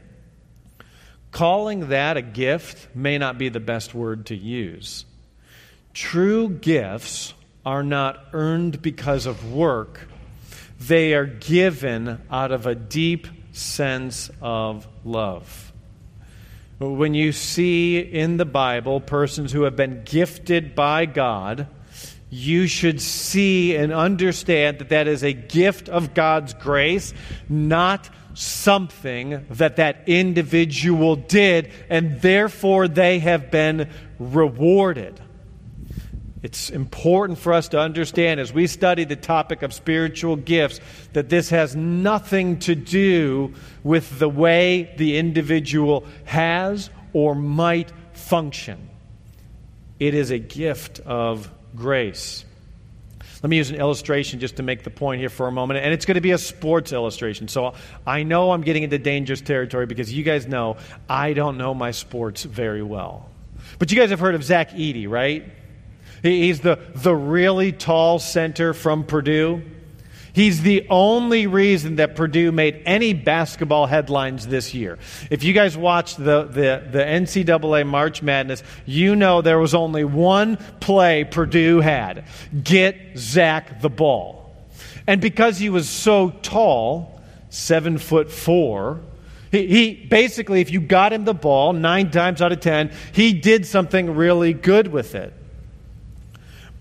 Calling 1.30 1.88
that 1.88 2.16
a 2.16 2.22
gift 2.22 2.94
may 2.94 3.18
not 3.18 3.36
be 3.36 3.50
the 3.50 3.60
best 3.60 3.94
word 3.94 4.26
to 4.26 4.36
use. 4.36 5.04
True 5.92 6.48
gifts 6.48 7.34
are 7.66 7.82
not 7.82 8.28
earned 8.32 8.80
because 8.82 9.26
of 9.26 9.52
work, 9.52 10.08
They 10.80 11.14
are 11.14 11.24
given 11.24 12.20
out 12.30 12.52
of 12.52 12.66
a 12.66 12.74
deep 12.74 13.26
sense 13.54 14.30
of 14.40 14.86
love. 15.04 15.72
When 16.78 17.14
you 17.14 17.32
see 17.32 17.98
in 17.98 18.36
the 18.36 18.44
Bible 18.44 19.00
persons 19.00 19.52
who 19.52 19.62
have 19.62 19.76
been 19.76 20.02
gifted 20.04 20.74
by 20.74 21.06
God, 21.06 21.68
you 22.30 22.66
should 22.66 23.00
see 23.00 23.76
and 23.76 23.92
understand 23.92 24.80
that 24.80 24.88
that 24.88 25.06
is 25.06 25.22
a 25.22 25.32
gift 25.32 25.88
of 25.88 26.14
God's 26.14 26.52
grace, 26.52 27.14
not 27.48 28.10
something 28.34 29.46
that 29.50 29.76
that 29.76 30.02
individual 30.08 31.14
did, 31.14 31.70
and 31.88 32.20
therefore 32.20 32.88
they 32.88 33.20
have 33.20 33.52
been 33.52 33.88
rewarded. 34.18 35.20
It's 36.44 36.68
important 36.68 37.38
for 37.38 37.54
us 37.54 37.68
to 37.68 37.80
understand 37.80 38.38
as 38.38 38.52
we 38.52 38.66
study 38.66 39.04
the 39.04 39.16
topic 39.16 39.62
of 39.62 39.72
spiritual 39.72 40.36
gifts 40.36 40.78
that 41.14 41.30
this 41.30 41.48
has 41.48 41.74
nothing 41.74 42.58
to 42.60 42.74
do 42.74 43.54
with 43.82 44.18
the 44.18 44.28
way 44.28 44.94
the 44.98 45.16
individual 45.16 46.04
has 46.24 46.90
or 47.14 47.34
might 47.34 47.90
function. 48.12 48.90
It 49.98 50.12
is 50.12 50.30
a 50.30 50.38
gift 50.38 51.00
of 51.00 51.50
grace. 51.74 52.44
Let 53.42 53.48
me 53.48 53.56
use 53.56 53.70
an 53.70 53.76
illustration 53.76 54.38
just 54.38 54.56
to 54.56 54.62
make 54.62 54.82
the 54.82 54.90
point 54.90 55.20
here 55.20 55.30
for 55.30 55.46
a 55.46 55.52
moment. 55.52 55.80
And 55.82 55.94
it's 55.94 56.04
going 56.04 56.16
to 56.16 56.20
be 56.20 56.32
a 56.32 56.38
sports 56.38 56.92
illustration. 56.92 57.48
So 57.48 57.72
I 58.06 58.22
know 58.22 58.52
I'm 58.52 58.60
getting 58.60 58.82
into 58.82 58.98
dangerous 58.98 59.40
territory 59.40 59.86
because 59.86 60.12
you 60.12 60.22
guys 60.22 60.46
know 60.46 60.76
I 61.08 61.32
don't 61.32 61.56
know 61.56 61.72
my 61.72 61.92
sports 61.92 62.42
very 62.42 62.82
well. 62.82 63.30
But 63.78 63.90
you 63.90 63.98
guys 63.98 64.10
have 64.10 64.20
heard 64.20 64.34
of 64.34 64.44
Zach 64.44 64.72
Edey, 64.72 65.08
right? 65.08 65.63
He's 66.24 66.60
the, 66.60 66.78
the 66.94 67.14
really 67.14 67.70
tall 67.70 68.18
center 68.18 68.72
from 68.72 69.04
Purdue. 69.04 69.62
He's 70.32 70.62
the 70.62 70.86
only 70.88 71.46
reason 71.46 71.96
that 71.96 72.16
Purdue 72.16 72.50
made 72.50 72.82
any 72.86 73.12
basketball 73.12 73.84
headlines 73.86 74.46
this 74.46 74.72
year. 74.72 74.98
If 75.30 75.44
you 75.44 75.52
guys 75.52 75.76
watched 75.76 76.16
the, 76.16 76.44
the, 76.44 76.82
the 76.90 76.98
NCAA 77.04 77.86
March 77.86 78.22
Madness, 78.22 78.62
you 78.86 79.14
know 79.14 79.42
there 79.42 79.58
was 79.58 79.74
only 79.74 80.02
one 80.02 80.56
play 80.80 81.24
Purdue 81.24 81.80
had 81.80 82.24
get 82.62 82.96
Zach 83.18 83.82
the 83.82 83.90
ball. 83.90 84.56
And 85.06 85.20
because 85.20 85.58
he 85.58 85.68
was 85.68 85.90
so 85.90 86.30
tall, 86.30 87.20
seven 87.50 87.98
foot 87.98 88.32
four, 88.32 89.02
he, 89.52 89.66
he, 89.66 89.94
basically, 90.06 90.62
if 90.62 90.72
you 90.72 90.80
got 90.80 91.12
him 91.12 91.26
the 91.26 91.34
ball 91.34 91.74
nine 91.74 92.10
times 92.10 92.40
out 92.40 92.50
of 92.50 92.60
ten, 92.60 92.92
he 93.12 93.34
did 93.34 93.66
something 93.66 94.16
really 94.16 94.54
good 94.54 94.88
with 94.88 95.14
it. 95.14 95.34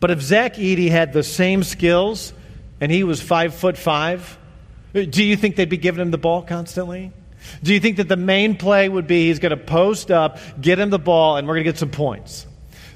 But 0.04 0.12
if 0.12 0.22
Zach 0.22 0.56
Edey 0.56 0.90
had 0.90 1.14
the 1.14 1.24
same 1.24 1.64
skills 1.64 2.34
and 2.82 2.92
he 2.92 3.06
was 3.06 3.22
five 3.22 3.56
foot 3.56 3.78
five, 3.78 4.38
do 4.92 5.24
you 5.24 5.38
think 5.38 5.56
they'd 5.56 5.70
be 5.70 5.78
giving 5.78 6.02
him 6.02 6.12
the 6.12 6.18
ball 6.18 6.42
constantly? 6.42 7.14
Do 7.64 7.74
you 7.74 7.80
think 7.80 7.96
that 7.96 8.10
the 8.10 8.18
main 8.18 8.58
play 8.58 8.90
would 8.90 9.08
be 9.08 9.28
he's 9.28 9.40
going 9.40 9.58
to 9.58 9.64
post 9.64 10.12
up, 10.12 10.40
get 10.60 10.78
him 10.78 10.90
the 10.90 11.00
ball, 11.00 11.38
and 11.38 11.48
we're 11.48 11.54
going 11.54 11.64
to 11.64 11.72
get 11.72 11.80
some 11.80 11.90
points? 11.90 12.46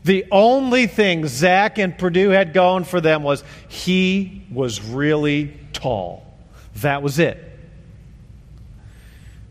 The 0.03 0.25
only 0.33 0.85
thing 0.85 1.25
Zach 1.27 1.77
and 1.77 1.97
Purdue 1.97 2.31
had 2.31 2.51
going 2.51 2.83
for 2.83 2.99
them 2.99 3.23
was 3.23 3.41
he 3.69 4.45
was 4.51 4.81
really 4.81 5.57
tall. 5.71 6.25
That 6.81 7.01
was 7.01 7.19
it. 7.19 7.46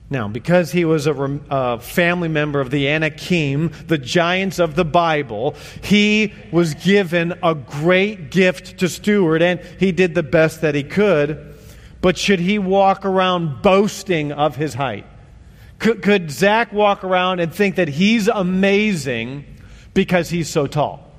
Now, 0.08 0.28
because 0.28 0.70
he 0.70 0.84
was 0.84 1.08
a, 1.08 1.78
family 1.80 2.28
member 2.28 2.60
of 2.60 2.70
the 2.70 2.88
Anakim, 2.88 3.72
the 3.88 3.98
giants 3.98 4.60
of 4.60 4.76
the 4.76 4.84
Bible, 4.84 5.56
he 5.82 6.32
was 6.52 6.74
given 6.74 7.34
a 7.42 7.56
great 7.56 8.30
gift 8.30 8.78
to 8.78 8.88
steward, 8.88 9.42
and 9.42 9.60
he 9.80 9.90
did 9.90 10.14
the 10.14 10.22
best 10.22 10.60
that 10.60 10.76
he 10.76 10.84
could. 10.84 11.54
But 12.00 12.16
should 12.16 12.38
he 12.38 12.58
walk 12.58 13.04
around 13.04 13.62
boasting 13.62 14.30
of 14.30 14.54
his 14.54 14.74
height? 14.74 15.06
Could, 15.80 16.02
could 16.02 16.30
Zach 16.30 16.72
walk 16.72 17.02
around 17.02 17.40
and 17.40 17.52
think 17.52 17.74
that 17.74 17.88
he's 17.88 18.28
amazing 18.28 19.44
because 19.92 20.30
he's 20.30 20.48
so 20.48 20.68
tall? 20.68 21.10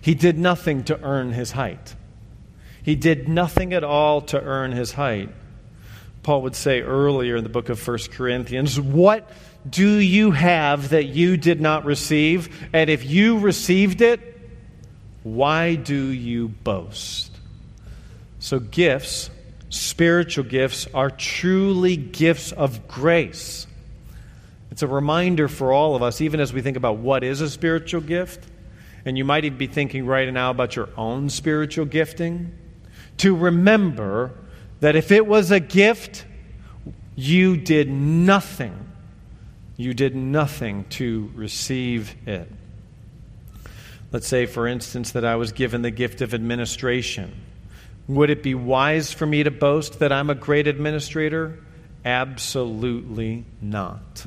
He 0.00 0.14
did 0.14 0.36
nothing 0.36 0.82
to 0.84 1.00
earn 1.02 1.32
his 1.32 1.52
height. 1.52 1.94
He 2.82 2.96
did 2.96 3.28
nothing 3.28 3.72
at 3.72 3.84
all 3.84 4.20
to 4.22 4.40
earn 4.40 4.72
his 4.72 4.92
height. 4.92 5.30
Paul 6.28 6.42
would 6.42 6.56
say 6.56 6.82
earlier 6.82 7.36
in 7.36 7.42
the 7.42 7.48
book 7.48 7.70
of 7.70 7.88
1 7.88 7.98
Corinthians, 8.10 8.78
What 8.78 9.30
do 9.66 9.88
you 9.88 10.30
have 10.30 10.90
that 10.90 11.06
you 11.06 11.38
did 11.38 11.58
not 11.58 11.86
receive? 11.86 12.68
And 12.74 12.90
if 12.90 13.02
you 13.06 13.38
received 13.38 14.02
it, 14.02 14.20
why 15.22 15.76
do 15.76 15.96
you 15.96 16.48
boast? 16.48 17.34
So, 18.40 18.58
gifts, 18.58 19.30
spiritual 19.70 20.44
gifts, 20.44 20.86
are 20.92 21.08
truly 21.08 21.96
gifts 21.96 22.52
of 22.52 22.86
grace. 22.88 23.66
It's 24.70 24.82
a 24.82 24.86
reminder 24.86 25.48
for 25.48 25.72
all 25.72 25.96
of 25.96 26.02
us, 26.02 26.20
even 26.20 26.40
as 26.40 26.52
we 26.52 26.60
think 26.60 26.76
about 26.76 26.98
what 26.98 27.24
is 27.24 27.40
a 27.40 27.48
spiritual 27.48 28.02
gift. 28.02 28.46
And 29.06 29.16
you 29.16 29.24
might 29.24 29.46
even 29.46 29.56
be 29.56 29.66
thinking 29.66 30.04
right 30.04 30.30
now 30.30 30.50
about 30.50 30.76
your 30.76 30.90
own 30.94 31.30
spiritual 31.30 31.86
gifting. 31.86 32.52
To 33.16 33.34
remember 33.34 34.34
that 34.80 34.96
if 34.96 35.10
it 35.12 35.26
was 35.26 35.50
a 35.50 35.60
gift, 35.60 36.24
you 37.16 37.56
did 37.56 37.88
nothing. 37.88 38.90
You 39.76 39.94
did 39.94 40.14
nothing 40.14 40.84
to 40.90 41.30
receive 41.34 42.14
it. 42.26 42.50
Let's 44.10 44.26
say, 44.26 44.46
for 44.46 44.66
instance, 44.66 45.12
that 45.12 45.24
I 45.24 45.36
was 45.36 45.52
given 45.52 45.82
the 45.82 45.90
gift 45.90 46.20
of 46.20 46.32
administration. 46.32 47.34
Would 48.06 48.30
it 48.30 48.42
be 48.42 48.54
wise 48.54 49.12
for 49.12 49.26
me 49.26 49.42
to 49.42 49.50
boast 49.50 49.98
that 49.98 50.12
I'm 50.12 50.30
a 50.30 50.34
great 50.34 50.66
administrator? 50.66 51.58
Absolutely 52.04 53.44
not. 53.60 54.26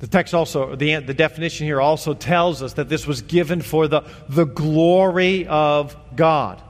The 0.00 0.06
text 0.06 0.34
also, 0.34 0.76
the, 0.76 0.96
the 0.96 1.14
definition 1.14 1.66
here 1.66 1.80
also 1.80 2.12
tells 2.12 2.62
us 2.62 2.74
that 2.74 2.90
this 2.90 3.06
was 3.06 3.22
given 3.22 3.62
for 3.62 3.88
the, 3.88 4.02
the 4.28 4.44
glory 4.44 5.46
of 5.46 5.96
God. 6.14 6.60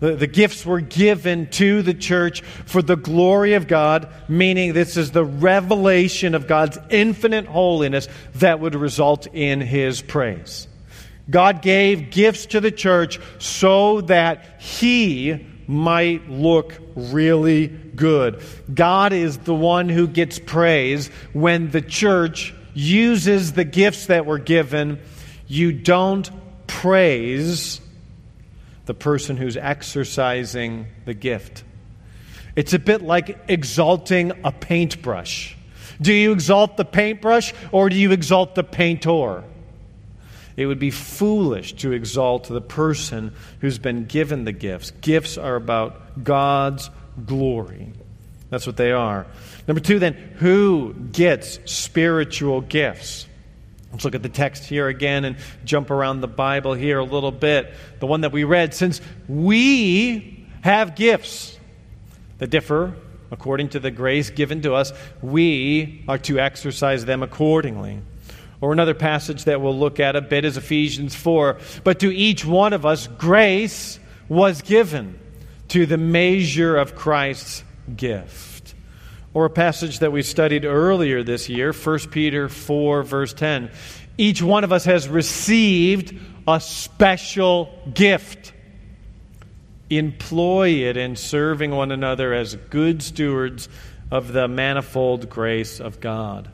The, 0.00 0.16
the 0.16 0.26
gifts 0.26 0.64
were 0.66 0.80
given 0.80 1.46
to 1.50 1.82
the 1.82 1.94
church 1.94 2.40
for 2.40 2.82
the 2.82 2.96
glory 2.96 3.54
of 3.54 3.68
God, 3.68 4.08
meaning 4.28 4.72
this 4.72 4.96
is 4.96 5.12
the 5.12 5.24
revelation 5.24 6.34
of 6.34 6.46
God's 6.46 6.78
infinite 6.88 7.46
holiness 7.46 8.08
that 8.36 8.60
would 8.60 8.74
result 8.74 9.26
in 9.28 9.60
his 9.60 10.02
praise. 10.02 10.66
God 11.28 11.62
gave 11.62 12.10
gifts 12.10 12.46
to 12.46 12.60
the 12.60 12.72
church 12.72 13.20
so 13.38 14.00
that 14.02 14.60
he 14.60 15.46
might 15.66 16.28
look 16.28 16.74
really 16.96 17.68
good. 17.68 18.42
God 18.72 19.12
is 19.12 19.38
the 19.38 19.54
one 19.54 19.88
who 19.88 20.08
gets 20.08 20.38
praise 20.38 21.08
when 21.32 21.70
the 21.70 21.82
church 21.82 22.52
uses 22.74 23.52
the 23.52 23.64
gifts 23.64 24.06
that 24.06 24.26
were 24.26 24.38
given. 24.38 24.98
You 25.46 25.72
don't 25.72 26.28
praise 26.66 27.80
the 28.90 28.94
person 28.94 29.36
who's 29.36 29.56
exercising 29.56 30.84
the 31.04 31.14
gift. 31.14 31.62
It's 32.56 32.72
a 32.72 32.78
bit 32.80 33.02
like 33.02 33.38
exalting 33.46 34.32
a 34.42 34.50
paintbrush. 34.50 35.56
Do 36.00 36.12
you 36.12 36.32
exalt 36.32 36.76
the 36.76 36.84
paintbrush 36.84 37.54
or 37.70 37.88
do 37.88 37.94
you 37.94 38.10
exalt 38.10 38.56
the 38.56 38.64
painter? 38.64 39.44
It 40.56 40.66
would 40.66 40.80
be 40.80 40.90
foolish 40.90 41.74
to 41.74 41.92
exalt 41.92 42.48
the 42.48 42.60
person 42.60 43.32
who's 43.60 43.78
been 43.78 44.06
given 44.06 44.42
the 44.42 44.50
gifts. 44.50 44.90
Gifts 44.90 45.38
are 45.38 45.54
about 45.54 46.24
God's 46.24 46.90
glory. 47.24 47.92
That's 48.48 48.66
what 48.66 48.76
they 48.76 48.90
are. 48.90 49.24
Number 49.68 49.80
two, 49.80 50.00
then, 50.00 50.14
who 50.14 50.94
gets 51.12 51.60
spiritual 51.64 52.60
gifts? 52.60 53.28
Let's 53.92 54.04
look 54.04 54.14
at 54.14 54.22
the 54.22 54.28
text 54.28 54.64
here 54.64 54.88
again 54.88 55.24
and 55.24 55.36
jump 55.64 55.90
around 55.90 56.20
the 56.20 56.28
Bible 56.28 56.74
here 56.74 56.98
a 56.98 57.04
little 57.04 57.32
bit. 57.32 57.74
The 57.98 58.06
one 58.06 58.20
that 58.20 58.32
we 58.32 58.44
read, 58.44 58.72
since 58.74 59.00
we 59.28 60.46
have 60.62 60.94
gifts 60.94 61.58
that 62.38 62.50
differ 62.50 62.94
according 63.32 63.70
to 63.70 63.80
the 63.80 63.90
grace 63.90 64.30
given 64.30 64.62
to 64.62 64.74
us, 64.74 64.92
we 65.22 66.04
are 66.08 66.18
to 66.18 66.38
exercise 66.38 67.04
them 67.04 67.22
accordingly. 67.22 68.00
Or 68.60 68.72
another 68.72 68.94
passage 68.94 69.44
that 69.44 69.60
we'll 69.60 69.78
look 69.78 70.00
at 70.00 70.16
a 70.16 70.20
bit 70.20 70.44
is 70.44 70.56
Ephesians 70.56 71.14
4. 71.14 71.58
But 71.82 72.00
to 72.00 72.14
each 72.14 72.44
one 72.44 72.72
of 72.72 72.84
us, 72.84 73.06
grace 73.06 73.98
was 74.28 74.62
given 74.62 75.18
to 75.68 75.86
the 75.86 75.96
measure 75.96 76.76
of 76.76 76.94
Christ's 76.94 77.64
gift. 77.96 78.49
Or 79.32 79.44
a 79.44 79.50
passage 79.50 80.00
that 80.00 80.10
we 80.10 80.22
studied 80.22 80.64
earlier 80.64 81.22
this 81.22 81.48
year, 81.48 81.72
1 81.72 81.98
Peter 82.10 82.48
4, 82.48 83.02
verse 83.04 83.32
10. 83.32 83.70
Each 84.18 84.42
one 84.42 84.64
of 84.64 84.72
us 84.72 84.84
has 84.84 85.08
received 85.08 86.18
a 86.48 86.60
special 86.60 87.72
gift. 87.94 88.52
Employ 89.88 90.88
it 90.88 90.96
in 90.96 91.16
serving 91.16 91.70
one 91.70 91.92
another 91.92 92.32
as 92.32 92.56
good 92.56 93.02
stewards 93.02 93.68
of 94.10 94.32
the 94.32 94.48
manifold 94.48 95.30
grace 95.30 95.80
of 95.80 96.00
God. 96.00 96.50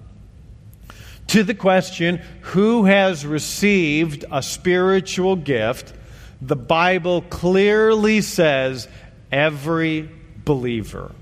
To 1.28 1.42
the 1.42 1.54
question, 1.54 2.20
who 2.42 2.84
has 2.84 3.26
received 3.26 4.24
a 4.30 4.42
spiritual 4.42 5.36
gift, 5.36 5.92
the 6.40 6.56
Bible 6.56 7.22
clearly 7.22 8.20
says 8.20 8.86
every 9.32 10.08
believer. 10.44 11.12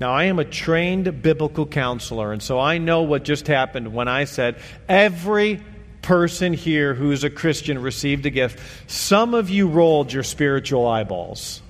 Now, 0.00 0.12
I 0.12 0.24
am 0.24 0.38
a 0.38 0.44
trained 0.44 1.22
biblical 1.22 1.66
counselor, 1.66 2.32
and 2.32 2.40
so 2.40 2.60
I 2.60 2.78
know 2.78 3.02
what 3.02 3.24
just 3.24 3.48
happened 3.48 3.92
when 3.92 4.06
I 4.06 4.24
said 4.24 4.60
every 4.88 5.60
person 6.02 6.52
here 6.52 6.94
who's 6.94 7.24
a 7.24 7.30
Christian 7.30 7.82
received 7.82 8.24
a 8.24 8.30
gift. 8.30 8.60
Some 8.86 9.34
of 9.34 9.50
you 9.50 9.66
rolled 9.66 10.12
your 10.12 10.22
spiritual 10.22 10.86
eyeballs. 10.86 11.62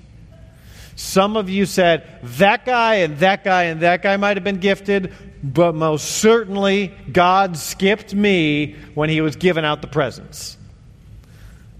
Some 0.95 1.37
of 1.37 1.49
you 1.49 1.65
said, 1.65 2.19
that 2.37 2.65
guy 2.65 2.95
and 2.95 3.17
that 3.19 3.43
guy 3.43 3.63
and 3.63 3.81
that 3.81 4.03
guy 4.03 4.17
might 4.17 4.37
have 4.37 4.43
been 4.43 4.59
gifted, 4.59 5.13
but 5.41 5.73
most 5.73 6.05
certainly 6.05 6.93
God 7.11 7.57
skipped 7.57 8.13
me 8.13 8.75
when 8.93 9.09
he 9.09 9.21
was 9.21 9.37
giving 9.37 9.65
out 9.65 9.81
the 9.81 9.87
presents. 9.87 10.57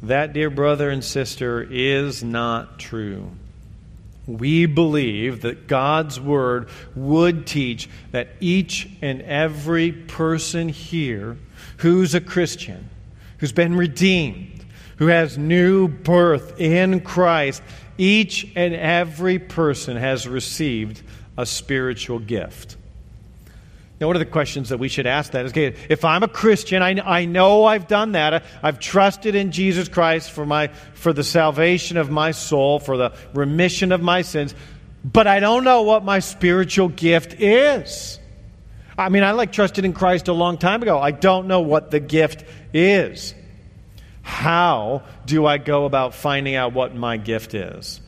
That, 0.04 0.34
dear 0.34 0.50
brother 0.50 0.90
and 0.90 1.04
sister, 1.04 1.62
is 1.70 2.24
not 2.24 2.80
true. 2.80 3.30
We 4.30 4.68
believe 4.68 5.42
that 5.42 5.68
God's 5.68 6.20
Word 6.20 6.70
would 6.96 7.48
teach 7.48 7.90
that 8.12 8.30
each 8.40 8.88
and 9.02 9.24
every 9.24 9.92
person 9.92 10.70
here 10.70 11.36
who's 11.78 12.14
a 12.14 12.22
Christian, 12.22 12.90
who's 13.40 13.52
been 13.52 13.76
redeemed, 13.76 14.66
who 14.98 15.08
has 15.08 15.36
new 15.38 15.88
birth 15.88 16.60
in 16.62 17.00
Christ, 17.00 17.64
each 17.98 18.48
and 18.56 18.76
every 18.76 19.40
person 19.40 19.98
has 19.98 20.28
received 20.28 21.02
a 21.36 21.46
spiritual 21.46 22.20
gift. 22.20 22.78
Now, 24.00 24.08
one 24.08 24.16
of 24.16 24.22
the 24.22 24.26
questions 24.26 24.70
that 24.70 24.78
we 24.78 24.88
should 24.88 25.06
ask 25.06 25.34
that 25.34 25.46
is 25.46 25.52
okay, 25.52 25.76
if 25.90 26.06
I'm 26.06 26.24
a 26.24 26.30
Christian, 26.30 26.82
I, 26.82 27.00
I 27.04 27.26
know 27.26 27.66
I've 27.66 27.88
done 27.88 28.14
that. 28.14 28.46
I've 28.64 28.80
trusted 28.80 29.36
in 29.36 29.52
Jesus 29.52 29.90
Christ 29.90 30.32
for, 30.32 30.46
my, 30.46 30.68
for 30.94 31.12
the 31.12 31.24
salvation 31.24 31.98
of 31.98 32.10
my 32.10 32.32
soul, 32.32 32.80
for 32.80 32.96
the 32.96 33.14
remission 33.34 33.92
of 33.92 34.02
my 34.02 34.22
sins, 34.22 34.56
but 35.04 35.28
I 35.28 35.42
don't 35.42 35.66
know 35.66 35.82
what 35.82 36.06
my 36.06 36.20
spiritual 36.20 36.88
gift 36.88 37.42
is. 37.42 38.20
I 38.98 39.10
mean, 39.10 39.24
I 39.24 39.32
like 39.32 39.52
trusted 39.52 39.84
in 39.84 39.94
Christ 39.94 40.28
a 40.28 40.34
long 40.34 40.58
time 40.58 40.82
ago. 40.82 41.00
I 41.00 41.12
don't 41.12 41.48
know 41.48 41.62
what 41.62 41.92
the 41.92 42.00
gift 42.00 42.44
is. 42.74 43.34
How 44.22 45.04
do 45.26 45.46
I 45.46 45.58
go 45.58 45.86
about 45.86 46.14
finding 46.14 46.56
out 46.56 46.74
what 46.74 46.96
my 46.96 47.18
gift 47.18 47.54
is? 47.54 48.00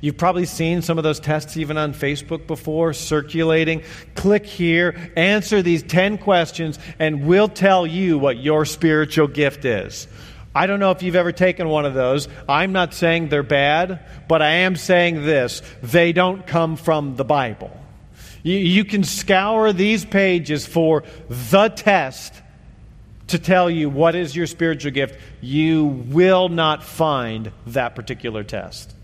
You've 0.00 0.16
probably 0.16 0.46
seen 0.46 0.82
some 0.82 0.98
of 0.98 1.04
those 1.04 1.20
tests 1.20 1.56
even 1.56 1.76
on 1.76 1.92
Facebook 1.92 2.46
before, 2.46 2.92
circulating. 2.92 3.82
Click 4.14 4.46
here, 4.46 5.12
answer 5.16 5.62
these 5.62 5.82
10 5.82 6.18
questions, 6.18 6.78
and 6.98 7.26
we'll 7.26 7.48
tell 7.48 7.86
you 7.86 8.18
what 8.18 8.38
your 8.38 8.64
spiritual 8.64 9.28
gift 9.28 9.64
is. 9.64 10.08
I 10.54 10.66
don't 10.66 10.80
know 10.80 10.90
if 10.90 11.02
you've 11.02 11.16
ever 11.16 11.32
taken 11.32 11.68
one 11.68 11.84
of 11.84 11.94
those. 11.94 12.28
I'm 12.48 12.72
not 12.72 12.94
saying 12.94 13.28
they're 13.28 13.42
bad, 13.42 14.00
but 14.28 14.42
I 14.42 14.50
am 14.50 14.76
saying 14.76 15.24
this 15.24 15.62
they 15.82 16.12
don't 16.12 16.46
come 16.46 16.76
from 16.76 17.16
the 17.16 17.24
Bible. 17.24 17.70
You, 18.42 18.56
you 18.56 18.84
can 18.84 19.04
scour 19.04 19.72
these 19.72 20.04
pages 20.04 20.66
for 20.66 21.04
the 21.28 21.68
test 21.68 22.34
to 23.28 23.38
tell 23.38 23.68
you 23.68 23.90
what 23.90 24.14
is 24.14 24.34
your 24.34 24.46
spiritual 24.46 24.90
gift. 24.90 25.18
You 25.40 25.84
will 25.84 26.48
not 26.48 26.82
find 26.82 27.52
that 27.66 27.94
particular 27.94 28.42
test. 28.42 28.94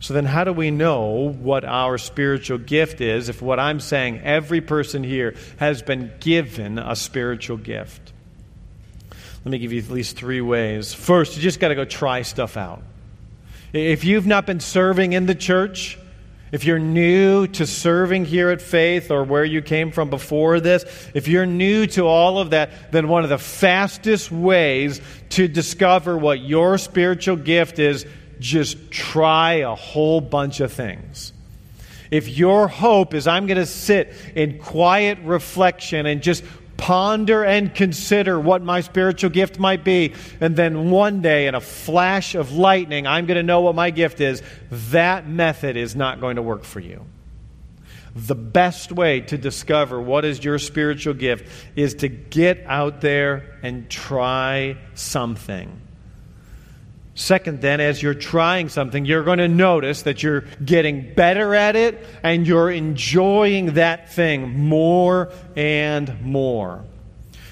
So 0.00 0.14
then, 0.14 0.24
how 0.24 0.44
do 0.44 0.52
we 0.52 0.70
know 0.70 1.32
what 1.32 1.64
our 1.64 1.98
spiritual 1.98 2.58
gift 2.58 3.00
is 3.00 3.28
if 3.28 3.42
what 3.42 3.58
I'm 3.58 3.80
saying, 3.80 4.20
every 4.20 4.60
person 4.60 5.02
here 5.02 5.34
has 5.58 5.82
been 5.82 6.12
given 6.20 6.78
a 6.78 6.94
spiritual 6.94 7.56
gift? 7.56 8.12
Let 9.44 9.52
me 9.52 9.58
give 9.58 9.72
you 9.72 9.80
at 9.80 9.90
least 9.90 10.16
three 10.16 10.40
ways. 10.40 10.94
First, 10.94 11.36
you 11.36 11.42
just 11.42 11.58
got 11.58 11.68
to 11.68 11.74
go 11.74 11.84
try 11.84 12.22
stuff 12.22 12.56
out. 12.56 12.82
If 13.72 14.04
you've 14.04 14.26
not 14.26 14.46
been 14.46 14.60
serving 14.60 15.14
in 15.14 15.26
the 15.26 15.34
church, 15.34 15.98
if 16.50 16.64
you're 16.64 16.78
new 16.78 17.46
to 17.48 17.66
serving 17.66 18.24
here 18.24 18.50
at 18.50 18.62
Faith 18.62 19.10
or 19.10 19.24
where 19.24 19.44
you 19.44 19.60
came 19.60 19.90
from 19.92 20.08
before 20.08 20.60
this, 20.60 20.84
if 21.12 21.28
you're 21.28 21.44
new 21.44 21.86
to 21.88 22.06
all 22.06 22.38
of 22.38 22.50
that, 22.50 22.92
then 22.92 23.08
one 23.08 23.24
of 23.24 23.30
the 23.30 23.38
fastest 23.38 24.32
ways 24.32 25.00
to 25.30 25.46
discover 25.46 26.16
what 26.16 26.40
your 26.40 26.78
spiritual 26.78 27.36
gift 27.36 27.78
is 27.78 28.06
just 28.40 28.90
try 28.90 29.54
a 29.54 29.74
whole 29.74 30.20
bunch 30.20 30.60
of 30.60 30.72
things. 30.72 31.32
If 32.10 32.28
your 32.28 32.68
hope 32.68 33.14
is, 33.14 33.26
I'm 33.26 33.46
going 33.46 33.58
to 33.58 33.66
sit 33.66 34.14
in 34.34 34.58
quiet 34.58 35.18
reflection 35.24 36.06
and 36.06 36.22
just 36.22 36.42
ponder 36.78 37.44
and 37.44 37.74
consider 37.74 38.38
what 38.40 38.62
my 38.62 38.80
spiritual 38.80 39.30
gift 39.30 39.58
might 39.58 39.84
be, 39.84 40.14
and 40.40 40.56
then 40.56 40.90
one 40.90 41.20
day, 41.20 41.46
in 41.46 41.54
a 41.54 41.60
flash 41.60 42.34
of 42.34 42.52
lightning, 42.52 43.06
I'm 43.06 43.26
going 43.26 43.36
to 43.36 43.42
know 43.42 43.60
what 43.60 43.74
my 43.74 43.90
gift 43.90 44.20
is, 44.20 44.42
that 44.70 45.28
method 45.28 45.76
is 45.76 45.94
not 45.96 46.20
going 46.20 46.36
to 46.36 46.42
work 46.42 46.64
for 46.64 46.80
you. 46.80 47.04
The 48.14 48.36
best 48.36 48.90
way 48.90 49.20
to 49.22 49.36
discover 49.36 50.00
what 50.00 50.24
is 50.24 50.42
your 50.42 50.58
spiritual 50.58 51.14
gift 51.14 51.46
is 51.76 51.94
to 51.96 52.08
get 52.08 52.64
out 52.66 53.00
there 53.00 53.58
and 53.62 53.90
try 53.90 54.78
something. 54.94 55.80
Second, 57.18 57.60
then, 57.60 57.80
as 57.80 58.00
you're 58.00 58.14
trying 58.14 58.68
something, 58.68 59.04
you're 59.04 59.24
going 59.24 59.40
to 59.40 59.48
notice 59.48 60.02
that 60.02 60.22
you're 60.22 60.42
getting 60.64 61.14
better 61.14 61.52
at 61.52 61.74
it 61.74 62.06
and 62.22 62.46
you're 62.46 62.70
enjoying 62.70 63.74
that 63.74 64.12
thing 64.12 64.56
more 64.56 65.32
and 65.56 66.22
more. 66.22 66.84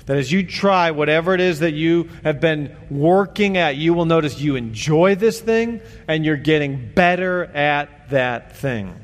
That 0.06 0.18
as 0.18 0.30
you 0.30 0.46
try 0.46 0.92
whatever 0.92 1.34
it 1.34 1.40
is 1.40 1.58
that 1.58 1.72
you 1.72 2.08
have 2.22 2.40
been 2.40 2.76
working 2.90 3.56
at, 3.56 3.74
you 3.74 3.92
will 3.92 4.04
notice 4.04 4.38
you 4.38 4.54
enjoy 4.54 5.16
this 5.16 5.40
thing 5.40 5.80
and 6.06 6.24
you're 6.24 6.36
getting 6.36 6.92
better 6.94 7.46
at 7.46 8.10
that 8.10 8.54
thing. 8.54 8.94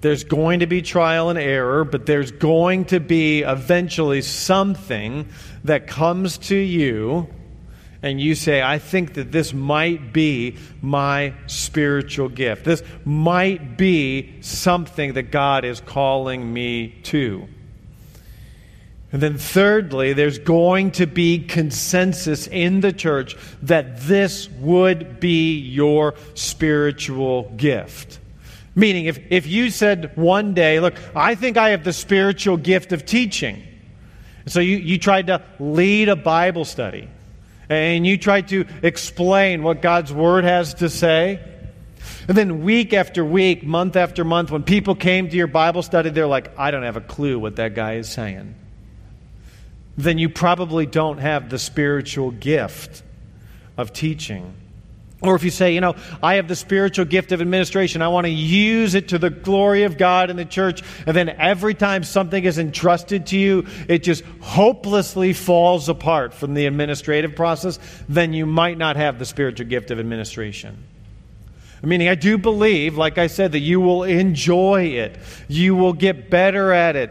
There's 0.00 0.24
going 0.24 0.60
to 0.60 0.66
be 0.66 0.80
trial 0.80 1.28
and 1.28 1.38
error, 1.38 1.84
but 1.84 2.06
there's 2.06 2.32
going 2.32 2.86
to 2.86 3.00
be 3.00 3.42
eventually 3.42 4.22
something 4.22 5.28
that 5.64 5.86
comes 5.86 6.38
to 6.38 6.56
you 6.56 7.28
and 8.02 8.20
you 8.20 8.34
say, 8.34 8.62
I 8.62 8.78
think 8.78 9.14
that 9.14 9.30
this 9.30 9.52
might 9.52 10.12
be 10.12 10.56
my 10.80 11.34
spiritual 11.46 12.30
gift. 12.30 12.64
This 12.64 12.82
might 13.04 13.76
be 13.76 14.40
something 14.40 15.14
that 15.14 15.24
God 15.24 15.66
is 15.66 15.80
calling 15.80 16.50
me 16.50 16.88
to. 17.04 17.46
And 19.12 19.20
then, 19.20 19.36
thirdly, 19.36 20.12
there's 20.12 20.38
going 20.38 20.92
to 20.92 21.06
be 21.06 21.40
consensus 21.40 22.46
in 22.46 22.80
the 22.80 22.92
church 22.92 23.36
that 23.62 24.00
this 24.02 24.48
would 24.48 25.18
be 25.18 25.58
your 25.58 26.14
spiritual 26.34 27.52
gift. 27.56 28.20
Meaning, 28.76 29.06
if, 29.06 29.18
if 29.30 29.46
you 29.48 29.68
said 29.68 30.16
one 30.16 30.54
day, 30.54 30.78
Look, 30.78 30.94
I 31.14 31.34
think 31.34 31.56
I 31.56 31.70
have 31.70 31.82
the 31.82 31.92
spiritual 31.92 32.56
gift 32.56 32.92
of 32.92 33.04
teaching. 33.04 33.62
So 34.46 34.60
you, 34.60 34.76
you 34.76 34.96
tried 34.96 35.26
to 35.26 35.42
lead 35.58 36.08
a 36.08 36.16
Bible 36.16 36.64
study 36.64 37.08
and 37.70 38.04
you 38.04 38.18
try 38.18 38.40
to 38.42 38.66
explain 38.82 39.62
what 39.62 39.80
God's 39.80 40.12
Word 40.12 40.44
has 40.44 40.74
to 40.74 40.90
say. 40.90 41.40
And 42.26 42.36
then 42.36 42.64
week 42.64 42.92
after 42.92 43.24
week, 43.24 43.62
month 43.62 43.94
after 43.96 44.24
month, 44.24 44.50
when 44.50 44.64
people 44.64 44.94
came 44.94 45.28
to 45.30 45.36
your 45.36 45.46
Bible 45.46 45.82
study, 45.82 46.10
they're 46.10 46.26
like, 46.26 46.58
I 46.58 46.72
don't 46.72 46.82
have 46.82 46.96
a 46.96 47.00
clue 47.00 47.38
what 47.38 47.56
that 47.56 47.74
guy 47.74 47.94
is 47.94 48.08
saying. 48.08 48.56
Then 49.96 50.18
you 50.18 50.28
probably 50.28 50.84
don't 50.84 51.18
have 51.18 51.48
the 51.48 51.58
spiritual 51.58 52.32
gift 52.32 53.02
of 53.76 53.92
teaching. 53.92 54.54
Or 55.22 55.34
if 55.34 55.44
you 55.44 55.50
say, 55.50 55.74
you 55.74 55.82
know, 55.82 55.96
I 56.22 56.36
have 56.36 56.48
the 56.48 56.56
spiritual 56.56 57.04
gift 57.04 57.30
of 57.32 57.42
administration, 57.42 58.00
I 58.00 58.08
want 58.08 58.24
to 58.24 58.30
use 58.30 58.94
it 58.94 59.08
to 59.08 59.18
the 59.18 59.28
glory 59.28 59.82
of 59.82 59.98
God 59.98 60.30
and 60.30 60.38
the 60.38 60.46
church, 60.46 60.82
and 61.06 61.14
then 61.14 61.28
every 61.28 61.74
time 61.74 62.04
something 62.04 62.42
is 62.42 62.58
entrusted 62.58 63.26
to 63.26 63.38
you, 63.38 63.66
it 63.86 64.02
just 64.02 64.24
hopelessly 64.40 65.34
falls 65.34 65.90
apart 65.90 66.32
from 66.32 66.54
the 66.54 66.64
administrative 66.64 67.36
process, 67.36 67.78
then 68.08 68.32
you 68.32 68.46
might 68.46 68.78
not 68.78 68.96
have 68.96 69.18
the 69.18 69.26
spiritual 69.26 69.66
gift 69.66 69.90
of 69.90 70.00
administration. 70.00 70.84
Meaning, 71.82 72.08
I 72.08 72.14
do 72.14 72.38
believe, 72.38 72.96
like 72.96 73.18
I 73.18 73.26
said, 73.26 73.52
that 73.52 73.60
you 73.60 73.80
will 73.80 74.04
enjoy 74.04 74.84
it, 74.84 75.18
you 75.48 75.74
will 75.74 75.94
get 75.94 76.30
better 76.30 76.72
at 76.72 76.96
it, 76.96 77.10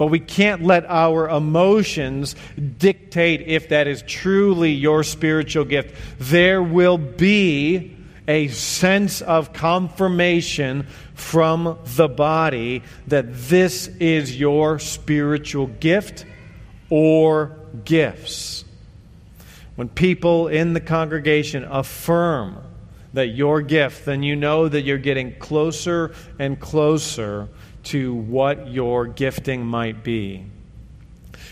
but 0.00 0.06
we 0.06 0.18
can't 0.18 0.62
let 0.62 0.86
our 0.86 1.28
emotions 1.28 2.34
dictate 2.78 3.42
if 3.42 3.68
that 3.68 3.86
is 3.86 4.00
truly 4.06 4.72
your 4.72 5.02
spiritual 5.02 5.66
gift. 5.66 5.94
There 6.18 6.62
will 6.62 6.96
be 6.96 7.98
a 8.26 8.48
sense 8.48 9.20
of 9.20 9.52
confirmation 9.52 10.86
from 11.12 11.78
the 11.84 12.08
body 12.08 12.82
that 13.08 13.26
this 13.30 13.88
is 13.88 14.40
your 14.40 14.78
spiritual 14.78 15.66
gift 15.66 16.24
or 16.88 17.58
gifts. 17.84 18.64
When 19.76 19.90
people 19.90 20.48
in 20.48 20.72
the 20.72 20.80
congregation 20.80 21.64
affirm 21.64 22.56
that 23.12 23.26
your 23.26 23.60
gift, 23.60 24.06
then 24.06 24.22
you 24.22 24.34
know 24.34 24.66
that 24.66 24.80
you're 24.80 24.96
getting 24.96 25.34
closer 25.38 26.14
and 26.38 26.58
closer 26.58 27.50
to 27.84 28.14
what 28.14 28.68
your 28.68 29.06
gifting 29.06 29.64
might 29.64 30.02
be. 30.04 30.44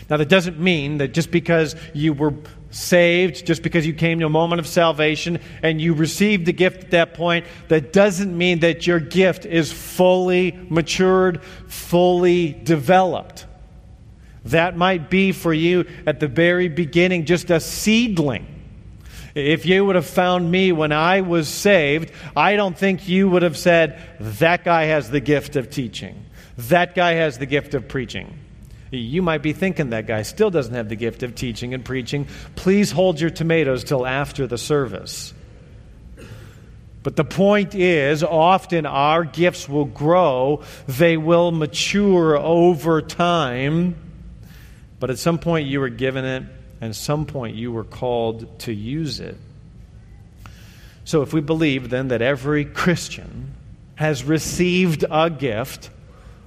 Now, 0.09 0.17
that 0.17 0.29
doesn't 0.29 0.59
mean 0.59 0.97
that 0.97 1.13
just 1.13 1.29
because 1.29 1.75
you 1.93 2.13
were 2.13 2.33
saved, 2.71 3.45
just 3.45 3.61
because 3.61 3.85
you 3.85 3.93
came 3.93 4.19
to 4.19 4.25
a 4.25 4.29
moment 4.29 4.59
of 4.59 4.67
salvation 4.67 5.39
and 5.61 5.79
you 5.79 5.93
received 5.93 6.45
the 6.45 6.53
gift 6.53 6.83
at 6.85 6.91
that 6.91 7.13
point, 7.13 7.45
that 7.67 7.93
doesn't 7.93 8.35
mean 8.35 8.59
that 8.59 8.87
your 8.87 8.99
gift 8.99 9.45
is 9.45 9.71
fully 9.71 10.57
matured, 10.69 11.43
fully 11.67 12.53
developed. 12.53 13.45
That 14.45 14.77
might 14.77 15.09
be 15.09 15.31
for 15.31 15.53
you 15.53 15.85
at 16.07 16.19
the 16.19 16.27
very 16.27 16.69
beginning 16.69 17.25
just 17.25 17.49
a 17.51 17.59
seedling. 17.59 18.47
If 19.47 19.65
you 19.65 19.85
would 19.85 19.95
have 19.95 20.05
found 20.05 20.51
me 20.51 20.71
when 20.71 20.91
I 20.91 21.21
was 21.21 21.47
saved, 21.47 22.11
I 22.35 22.55
don't 22.55 22.77
think 22.77 23.07
you 23.07 23.29
would 23.29 23.43
have 23.43 23.57
said, 23.57 24.01
That 24.19 24.63
guy 24.63 24.85
has 24.85 25.09
the 25.09 25.19
gift 25.19 25.55
of 25.55 25.69
teaching. 25.69 26.25
That 26.57 26.95
guy 26.95 27.13
has 27.13 27.37
the 27.37 27.45
gift 27.45 27.73
of 27.73 27.87
preaching. 27.87 28.37
You 28.91 29.21
might 29.21 29.43
be 29.43 29.53
thinking 29.53 29.91
that 29.91 30.07
guy 30.07 30.23
still 30.23 30.49
doesn't 30.49 30.73
have 30.73 30.89
the 30.89 30.95
gift 30.95 31.23
of 31.23 31.35
teaching 31.35 31.73
and 31.73 31.85
preaching. 31.85 32.27
Please 32.55 32.91
hold 32.91 33.21
your 33.21 33.29
tomatoes 33.29 33.83
till 33.83 34.05
after 34.05 34.47
the 34.47 34.57
service. 34.57 35.33
But 37.03 37.15
the 37.15 37.23
point 37.23 37.75
is, 37.75 38.23
often 38.23 38.85
our 38.85 39.23
gifts 39.23 39.69
will 39.69 39.85
grow, 39.85 40.63
they 40.87 41.17
will 41.17 41.51
mature 41.51 42.37
over 42.37 43.01
time. 43.01 43.95
But 44.99 45.09
at 45.09 45.17
some 45.17 45.39
point, 45.39 45.67
you 45.67 45.79
were 45.79 45.89
given 45.89 46.25
it, 46.25 46.43
and 46.81 46.89
at 46.89 46.95
some 46.95 47.25
point, 47.25 47.55
you 47.55 47.71
were 47.71 47.83
called 47.83 48.59
to 48.59 48.73
use 48.73 49.19
it. 49.19 49.37
So, 51.03 51.21
if 51.21 51.33
we 51.33 51.41
believe 51.41 51.89
then 51.89 52.09
that 52.09 52.21
every 52.21 52.65
Christian 52.65 53.53
has 53.95 54.23
received 54.23 55.03
a 55.09 55.29
gift, 55.29 55.89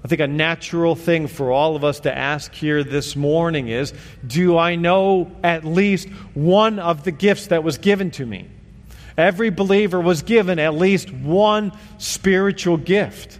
I 0.05 0.09
think 0.09 0.21
a 0.21 0.27
natural 0.27 0.95
thing 0.95 1.27
for 1.27 1.53
all 1.53 1.77
of 1.77 1.85
us 1.85 2.01
to 2.01 2.16
ask 2.16 2.53
here 2.53 2.83
this 2.83 3.14
morning 3.14 3.68
is 3.68 3.92
Do 4.27 4.57
I 4.57 4.77
know 4.77 5.31
at 5.45 5.64
least 5.64 6.09
one 6.35 6.79
of 6.79 7.05
the 7.05 7.12
gifts 7.12 7.49
that 7.49 7.62
was 7.62 7.79
given 7.79 8.11
to 8.12 8.27
me? 8.27 8.49
Every 9.16 9.51
believer 9.51 10.01
was 10.01 10.23
given 10.23 10.59
at 10.59 10.75
least 10.75 11.12
one 11.12 11.73
spiritual 11.99 12.79
gift. 12.79 13.38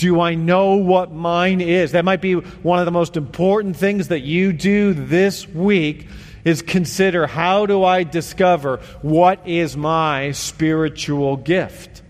Do 0.00 0.18
I 0.18 0.34
know 0.34 0.76
what 0.76 1.12
mine 1.12 1.60
is? 1.60 1.92
That 1.92 2.06
might 2.06 2.22
be 2.22 2.32
one 2.32 2.78
of 2.78 2.86
the 2.86 2.90
most 2.90 3.18
important 3.18 3.76
things 3.76 4.08
that 4.08 4.20
you 4.20 4.54
do 4.54 4.94
this 4.94 5.46
week 5.46 6.08
is 6.42 6.62
consider 6.62 7.26
how 7.26 7.66
do 7.66 7.84
I 7.84 8.04
discover 8.04 8.78
what 9.02 9.46
is 9.46 9.76
my 9.76 10.32
spiritual 10.32 11.36
gift? 11.36 12.00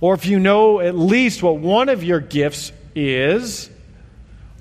Or 0.00 0.14
if 0.14 0.26
you 0.26 0.38
know 0.38 0.78
at 0.78 0.96
least 0.96 1.42
what 1.42 1.56
one 1.56 1.88
of 1.88 2.04
your 2.04 2.20
gifts 2.20 2.70
is, 2.94 3.68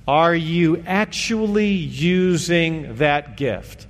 are 0.08 0.34
you 0.34 0.84
actually 0.88 1.70
using 1.70 2.96
that 2.96 3.38
gift? 3.38 3.86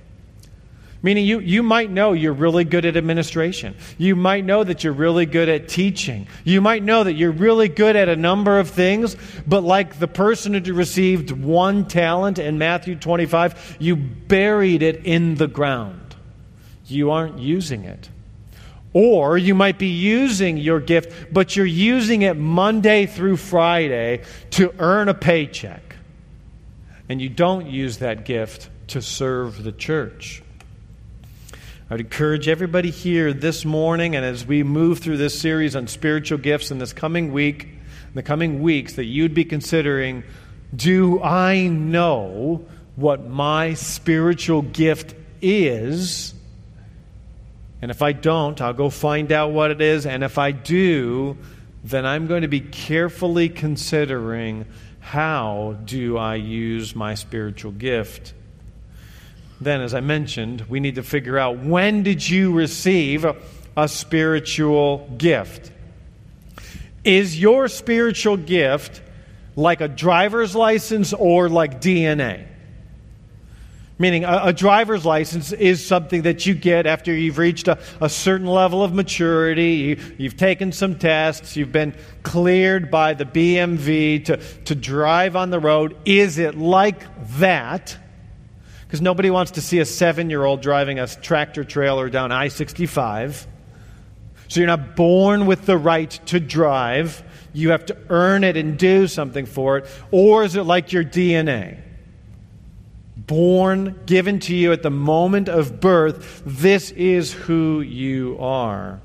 Meaning, 1.02 1.24
you, 1.24 1.38
you 1.40 1.62
might 1.62 1.90
know 1.90 2.12
you're 2.12 2.34
really 2.34 2.64
good 2.64 2.84
at 2.84 2.94
administration. 2.94 3.74
You 3.96 4.14
might 4.14 4.44
know 4.44 4.62
that 4.62 4.84
you're 4.84 4.92
really 4.92 5.24
good 5.24 5.48
at 5.48 5.66
teaching. 5.66 6.26
You 6.44 6.60
might 6.60 6.82
know 6.82 7.04
that 7.04 7.14
you're 7.14 7.30
really 7.30 7.68
good 7.68 7.96
at 7.96 8.10
a 8.10 8.16
number 8.16 8.58
of 8.58 8.68
things, 8.68 9.16
but 9.46 9.62
like 9.62 9.98
the 9.98 10.08
person 10.08 10.52
who 10.52 10.74
received 10.74 11.30
one 11.30 11.86
talent 11.86 12.38
in 12.38 12.58
Matthew 12.58 12.96
25, 12.96 13.78
you 13.80 13.96
buried 13.96 14.82
it 14.82 15.06
in 15.06 15.36
the 15.36 15.48
ground. 15.48 16.14
You 16.84 17.12
aren't 17.12 17.38
using 17.38 17.84
it. 17.84 18.10
Or 18.92 19.38
you 19.38 19.54
might 19.54 19.78
be 19.78 19.86
using 19.88 20.58
your 20.58 20.80
gift, 20.80 21.32
but 21.32 21.56
you're 21.56 21.64
using 21.64 22.22
it 22.22 22.36
Monday 22.36 23.06
through 23.06 23.38
Friday 23.38 24.24
to 24.50 24.74
earn 24.78 25.08
a 25.08 25.14
paycheck. 25.14 25.96
And 27.08 27.22
you 27.22 27.30
don't 27.30 27.66
use 27.66 27.98
that 27.98 28.26
gift 28.26 28.68
to 28.88 29.00
serve 29.00 29.62
the 29.62 29.72
church. 29.72 30.42
I 31.90 31.94
would 31.94 32.02
encourage 32.02 32.46
everybody 32.46 32.92
here 32.92 33.32
this 33.32 33.64
morning 33.64 34.14
and 34.14 34.24
as 34.24 34.46
we 34.46 34.62
move 34.62 35.00
through 35.00 35.16
this 35.16 35.36
series 35.36 35.74
on 35.74 35.88
spiritual 35.88 36.38
gifts 36.38 36.70
in 36.70 36.78
this 36.78 36.92
coming 36.92 37.32
week, 37.32 37.64
in 37.64 38.14
the 38.14 38.22
coming 38.22 38.62
weeks, 38.62 38.92
that 38.92 39.06
you'd 39.06 39.34
be 39.34 39.44
considering 39.44 40.22
do 40.72 41.20
I 41.20 41.66
know 41.66 42.64
what 42.94 43.28
my 43.28 43.74
spiritual 43.74 44.62
gift 44.62 45.16
is? 45.42 46.32
And 47.82 47.90
if 47.90 48.02
I 48.02 48.12
don't, 48.12 48.60
I'll 48.60 48.72
go 48.72 48.88
find 48.88 49.32
out 49.32 49.50
what 49.50 49.72
it 49.72 49.80
is. 49.80 50.06
And 50.06 50.22
if 50.22 50.38
I 50.38 50.52
do, 50.52 51.38
then 51.82 52.06
I'm 52.06 52.28
going 52.28 52.42
to 52.42 52.48
be 52.48 52.60
carefully 52.60 53.48
considering 53.48 54.64
how 55.00 55.76
do 55.86 56.18
I 56.18 56.36
use 56.36 56.94
my 56.94 57.16
spiritual 57.16 57.72
gift. 57.72 58.32
Then, 59.60 59.82
as 59.82 59.92
I 59.92 60.00
mentioned, 60.00 60.62
we 60.70 60.80
need 60.80 60.94
to 60.94 61.02
figure 61.02 61.38
out 61.38 61.58
when 61.58 62.02
did 62.02 62.26
you 62.26 62.52
receive 62.52 63.24
a, 63.24 63.36
spiritual 63.88 65.08
gift? 65.16 65.70
Is 67.02 67.40
your 67.40 67.68
spiritual 67.68 68.36
gift 68.36 69.00
like 69.56 69.80
a 69.80 69.88
driver's 69.88 70.54
license 70.54 71.12
or 71.12 71.48
like 71.48 71.80
DNA? 71.80 72.46
Meaning, 73.98 74.24
a, 74.24 74.40
a, 74.44 74.52
driver's 74.52 75.04
license 75.04 75.52
is 75.52 75.86
something 75.86 76.22
that 76.22 76.46
you 76.46 76.54
get 76.54 76.86
after 76.86 77.14
you've 77.14 77.36
reached 77.36 77.68
a, 77.68 77.78
a 78.00 78.08
certain 78.08 78.46
level 78.46 78.82
of 78.82 78.94
maturity. 78.94 79.98
You, 80.18 80.28
have 80.28 80.38
taken 80.38 80.72
some 80.72 80.98
tests. 80.98 81.54
You've 81.54 81.72
been 81.72 81.94
cleared 82.22 82.90
by 82.90 83.12
the 83.12 83.26
BMV 83.26 84.24
to, 84.26 84.36
to 84.38 84.74
drive 84.74 85.36
on 85.36 85.50
the 85.50 85.60
road. 85.60 85.96
Is 86.06 86.38
it 86.38 86.54
like 86.54 87.02
that? 87.38 87.98
Because 88.90 89.00
nobody 89.00 89.30
wants 89.30 89.52
to 89.52 89.60
see 89.60 89.78
a 89.78 89.84
seven 89.84 90.30
year 90.30 90.44
old 90.44 90.62
driving 90.62 90.98
a 90.98 91.06
tractor 91.06 91.62
trailer 91.62 92.10
down 92.10 92.32
I 92.32 92.48
65. 92.48 93.46
So 94.48 94.58
you're 94.58 94.66
not 94.66 94.96
born 94.96 95.46
with 95.46 95.64
the 95.64 95.78
right 95.78 96.10
to 96.26 96.40
drive. 96.40 97.22
You 97.52 97.70
have 97.70 97.86
to 97.86 97.96
earn 98.08 98.42
it 98.42 98.56
and 98.56 98.76
do 98.76 99.06
something 99.06 99.46
for 99.46 99.78
it. 99.78 99.86
Or 100.10 100.42
is 100.42 100.56
it 100.56 100.64
like 100.64 100.92
your 100.92 101.04
DNA? 101.04 101.82
born, 103.30 104.00
given 104.06 104.40
to 104.40 104.54
you 104.56 104.72
at 104.72 104.82
the 104.82 104.90
moment 104.90 105.48
of 105.48 105.80
birth. 105.80 106.42
This 106.44 106.90
is 106.90 107.32
who 107.32 107.80
you 107.80 108.36
are. 108.40 109.00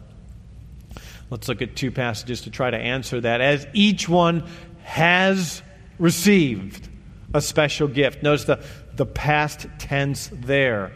Let's 1.30 1.48
look 1.48 1.62
at 1.62 1.76
two 1.76 1.92
passages 1.92 2.42
to 2.42 2.50
try 2.50 2.72
to 2.72 2.78
answer 2.78 3.22
that. 3.22 3.40
As 3.40 3.68
each 3.74 4.10
one 4.10 4.48
has 4.82 5.62
received 6.00 6.90
a 7.36 7.42
special 7.42 7.88
gift. 7.88 8.24
Notice 8.24 8.46
the, 8.46 8.64
the 8.96 9.06
past 9.06 9.68
tense 9.80 10.30
there. 10.32 10.92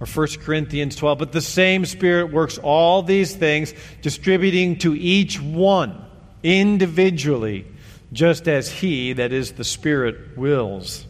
Or 0.00 0.06
1 0.06 0.28
Corinthians 0.40 0.96
12. 0.96 1.18
But 1.18 1.32
the 1.32 1.40
same 1.40 1.84
Spirit 1.84 2.32
works 2.32 2.58
all 2.58 3.02
these 3.02 3.34
things, 3.34 3.72
distributing 4.00 4.78
to 4.78 4.94
each 4.94 5.40
one 5.40 6.04
individually, 6.42 7.66
just 8.12 8.48
as 8.48 8.70
He, 8.70 9.12
that 9.12 9.32
is 9.32 9.52
the 9.52 9.64
Spirit, 9.64 10.36
wills. 10.36 11.06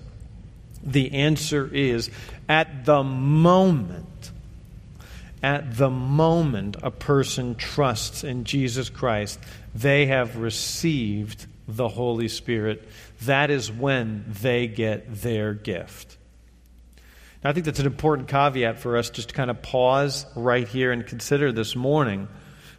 The 0.83 1.15
answer 1.15 1.69
is 1.73 2.11
at 2.49 2.85
the 2.85 3.03
moment, 3.03 4.31
at 5.43 5.77
the 5.77 5.91
moment 5.91 6.77
a 6.83 6.91
person 6.91 7.55
trusts 7.55 8.25
in 8.25 8.45
Jesus 8.45 8.91
Christ, 8.91 9.39
they 9.75 10.07
have 10.07 10.37
received 10.37 11.47
the 11.67 11.89
Holy 11.89 12.29
Spirit. 12.29 12.87
That 13.23 13.51
is 13.51 13.71
when 13.71 14.25
they 14.43 14.67
get 14.67 15.23
their 15.23 15.55
gift. 15.55 16.19
I 17.45 17.53
think 17.53 17.67
that's 17.67 17.81
an 17.81 17.87
important 17.87 18.29
caveat 18.29 18.79
for 18.79 18.97
us 18.97 19.11
just 19.11 19.31
to 19.31 19.35
kind 19.35 19.51
of 19.51 19.63
pause 19.63 20.27
right 20.37 20.67
here 20.67 20.93
and 20.93 21.05
consider 21.05 21.51
this 21.51 21.75
morning. 21.75 22.29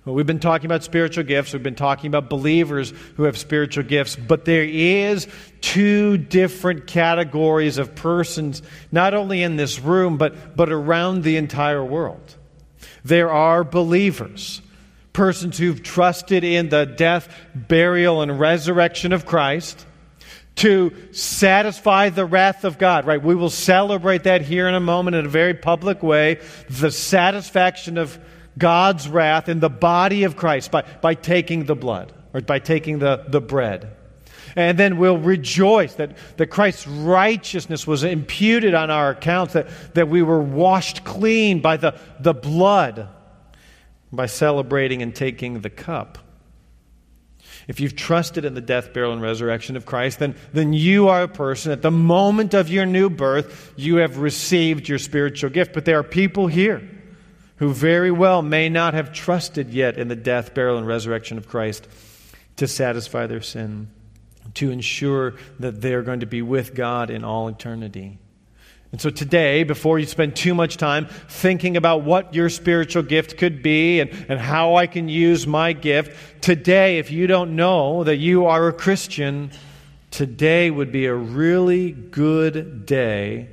Well, 0.05 0.15
we've 0.15 0.25
been 0.25 0.39
talking 0.39 0.65
about 0.65 0.83
spiritual 0.83 1.25
gifts. 1.25 1.51
We've 1.51 1.63
been 1.63 1.75
talking 1.75 2.07
about 2.07 2.29
believers 2.29 2.93
who 3.15 3.23
have 3.23 3.37
spiritual 3.37 3.83
gifts, 3.83 4.15
but 4.15 4.45
there 4.45 4.63
is 4.63 5.27
two 5.59 6.17
different 6.17 6.87
categories 6.87 7.77
of 7.77 7.93
persons, 7.95 8.61
not 8.91 9.13
only 9.13 9.43
in 9.43 9.57
this 9.57 9.79
room, 9.79 10.17
but, 10.17 10.55
but 10.55 10.71
around 10.71 11.23
the 11.23 11.35
entire 11.35 11.83
world. 11.83 12.37
There 13.03 13.31
are 13.31 13.65
believers, 13.65 14.61
persons 15.11 15.57
who've 15.57 15.83
trusted 15.83 16.45
in 16.45 16.69
the 16.69 16.85
death, 16.85 17.33
burial, 17.53 18.21
and 18.21 18.39
resurrection 18.39 19.11
of 19.11 19.25
Christ 19.25 19.85
to 20.55 20.93
satisfy 21.11 22.09
the 22.09 22.25
wrath 22.25 22.63
of 22.63 22.77
God, 22.77 23.05
right? 23.05 23.21
We 23.21 23.35
will 23.35 23.49
celebrate 23.49 24.23
that 24.23 24.41
here 24.41 24.67
in 24.67 24.75
a 24.75 24.79
moment 24.79 25.15
in 25.15 25.25
a 25.25 25.29
very 25.29 25.53
public 25.53 26.03
way. 26.03 26.39
The 26.69 26.91
satisfaction 26.91 27.97
of 27.97 28.19
God's 28.57 29.09
wrath 29.09 29.49
in 29.49 29.59
the 29.59 29.69
body 29.69 30.23
of 30.23 30.35
Christ 30.35 30.71
by, 30.71 30.83
by 31.01 31.15
taking 31.15 31.65
the 31.65 31.75
blood 31.75 32.13
or 32.33 32.41
by 32.41 32.59
taking 32.59 32.99
the, 32.99 33.25
the 33.27 33.41
bread. 33.41 33.95
And 34.55 34.77
then 34.77 34.97
we'll 34.97 35.17
rejoice 35.17 35.95
that, 35.95 36.15
that 36.37 36.47
Christ's 36.47 36.87
righteousness 36.87 37.87
was 37.87 38.03
imputed 38.03 38.75
on 38.75 38.91
our 38.91 39.11
accounts, 39.11 39.53
that, 39.53 39.67
that 39.95 40.09
we 40.09 40.21
were 40.21 40.41
washed 40.41 41.03
clean 41.03 41.59
by 41.61 41.77
the, 41.77 41.99
the 42.19 42.33
blood 42.35 43.09
by 44.11 44.27
celebrating 44.27 45.01
and 45.01 45.15
taking 45.15 45.61
the 45.61 45.71
cup. 45.71 46.19
If 47.67 47.79
you've 47.79 47.95
trusted 47.95 48.45
in 48.45 48.53
the 48.53 48.61
death, 48.61 48.93
burial, 48.93 49.13
and 49.13 49.21
resurrection 49.21 49.77
of 49.77 49.85
Christ, 49.85 50.19
then, 50.19 50.35
then 50.51 50.73
you 50.73 51.07
are 51.07 51.23
a 51.23 51.27
person 51.27 51.71
at 51.71 51.81
the 51.81 51.91
moment 51.91 52.53
of 52.53 52.69
your 52.69 52.85
new 52.85 53.09
birth, 53.09 53.73
you 53.75 53.97
have 53.97 54.17
received 54.17 54.89
your 54.89 54.99
spiritual 54.99 55.49
gift. 55.49 55.73
But 55.73 55.85
there 55.85 55.99
are 55.99 56.03
people 56.03 56.47
here 56.47 56.87
who 57.57 57.73
very 57.73 58.11
well 58.11 58.41
may 58.41 58.67
not 58.67 58.93
have 58.93 59.13
trusted 59.13 59.73
yet 59.73 59.97
in 59.97 60.07
the 60.07 60.15
death, 60.15 60.53
burial, 60.53 60.77
and 60.77 60.87
resurrection 60.87 61.37
of 61.37 61.47
Christ 61.47 61.87
to 62.57 62.67
satisfy 62.67 63.27
their 63.27 63.41
sin, 63.41 63.89
to 64.55 64.69
ensure 64.69 65.35
that 65.59 65.81
they're 65.81 66.01
going 66.01 66.19
to 66.19 66.25
be 66.25 66.41
with 66.41 66.75
God 66.75 67.09
in 67.09 67.23
all 67.23 67.47
eternity. 67.47 68.19
And 68.93 69.01
so 69.01 69.09
today, 69.09 69.63
before 69.63 69.97
you 69.97 70.05
spend 70.05 70.35
too 70.35 70.53
much 70.53 70.77
time 70.77 71.07
thinking 71.27 71.77
about 71.77 72.03
what 72.03 72.35
your 72.35 72.47
spiritual 72.47 73.01
gift 73.01 73.39
could 73.39 73.63
be 73.63 73.99
and, 73.99 74.11
and 74.29 74.39
how 74.39 74.75
I 74.75 74.85
can 74.85 75.09
use 75.09 75.47
my 75.47 75.73
gift, 75.73 76.15
today, 76.41 76.99
if 76.99 77.09
you 77.09 77.25
don't 77.25 77.55
know 77.55 78.03
that 78.03 78.17
you 78.17 78.45
are 78.45 78.67
a 78.67 78.73
Christian, 78.73 79.49
today 80.11 80.69
would 80.69 80.91
be 80.91 81.07
a 81.07 81.15
really 81.15 81.91
good 81.91 82.85
day 82.85 83.49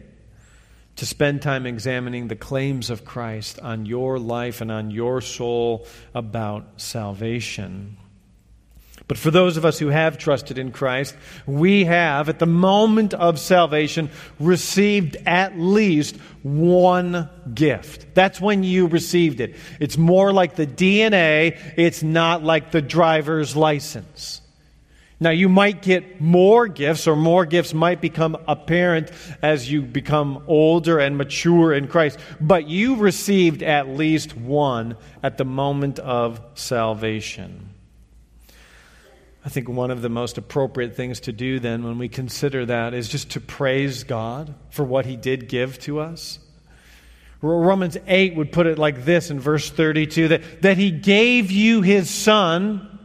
to 0.96 1.06
spend 1.06 1.40
time 1.40 1.64
examining 1.64 2.28
the 2.28 2.36
claims 2.36 2.90
of 2.90 3.06
Christ 3.06 3.58
on 3.60 3.86
your 3.86 4.18
life 4.18 4.60
and 4.60 4.70
on 4.70 4.90
your 4.90 5.22
soul 5.22 5.86
about 6.12 6.82
salvation. 6.82 7.96
But 9.10 9.18
for 9.18 9.32
those 9.32 9.56
of 9.56 9.64
us 9.64 9.80
who 9.80 9.88
have 9.88 10.18
trusted 10.18 10.56
in 10.56 10.70
Christ, 10.70 11.16
we 11.44 11.82
have, 11.86 12.28
at 12.28 12.38
the 12.38 12.46
moment 12.46 13.12
of 13.12 13.40
salvation, 13.40 14.08
received 14.38 15.16
at 15.26 15.58
least 15.58 16.14
one 16.44 17.28
gift. 17.52 18.14
That's 18.14 18.40
when 18.40 18.62
you 18.62 18.86
received 18.86 19.40
it. 19.40 19.56
It's 19.80 19.98
more 19.98 20.32
like 20.32 20.54
the 20.54 20.64
DNA, 20.64 21.58
it's 21.76 22.04
not 22.04 22.44
like 22.44 22.70
the 22.70 22.80
driver's 22.80 23.56
license. 23.56 24.42
Now, 25.18 25.30
you 25.30 25.48
might 25.48 25.82
get 25.82 26.20
more 26.20 26.68
gifts, 26.68 27.08
or 27.08 27.16
more 27.16 27.46
gifts 27.46 27.74
might 27.74 28.00
become 28.00 28.36
apparent 28.46 29.10
as 29.42 29.68
you 29.68 29.82
become 29.82 30.44
older 30.46 31.00
and 31.00 31.18
mature 31.18 31.72
in 31.72 31.88
Christ, 31.88 32.20
but 32.40 32.68
you 32.68 32.94
received 32.94 33.64
at 33.64 33.88
least 33.88 34.36
one 34.36 34.96
at 35.20 35.36
the 35.36 35.44
moment 35.44 35.98
of 35.98 36.40
salvation. 36.54 37.69
I 39.44 39.48
think 39.48 39.68
one 39.68 39.90
of 39.90 40.02
the 40.02 40.10
most 40.10 40.36
appropriate 40.36 40.94
things 40.94 41.20
to 41.20 41.32
do 41.32 41.60
then 41.60 41.82
when 41.82 41.98
we 41.98 42.08
consider 42.08 42.66
that 42.66 42.92
is 42.92 43.08
just 43.08 43.30
to 43.30 43.40
praise 43.40 44.04
God 44.04 44.54
for 44.70 44.84
what 44.84 45.06
He 45.06 45.16
did 45.16 45.48
give 45.48 45.78
to 45.80 46.00
us. 46.00 46.38
Romans 47.40 47.96
8 48.06 48.34
would 48.36 48.52
put 48.52 48.66
it 48.66 48.78
like 48.78 49.06
this 49.06 49.30
in 49.30 49.40
verse 49.40 49.70
32 49.70 50.28
that, 50.28 50.62
that 50.62 50.76
He 50.76 50.90
gave 50.90 51.50
you 51.50 51.80
His 51.80 52.10
Son, 52.10 52.98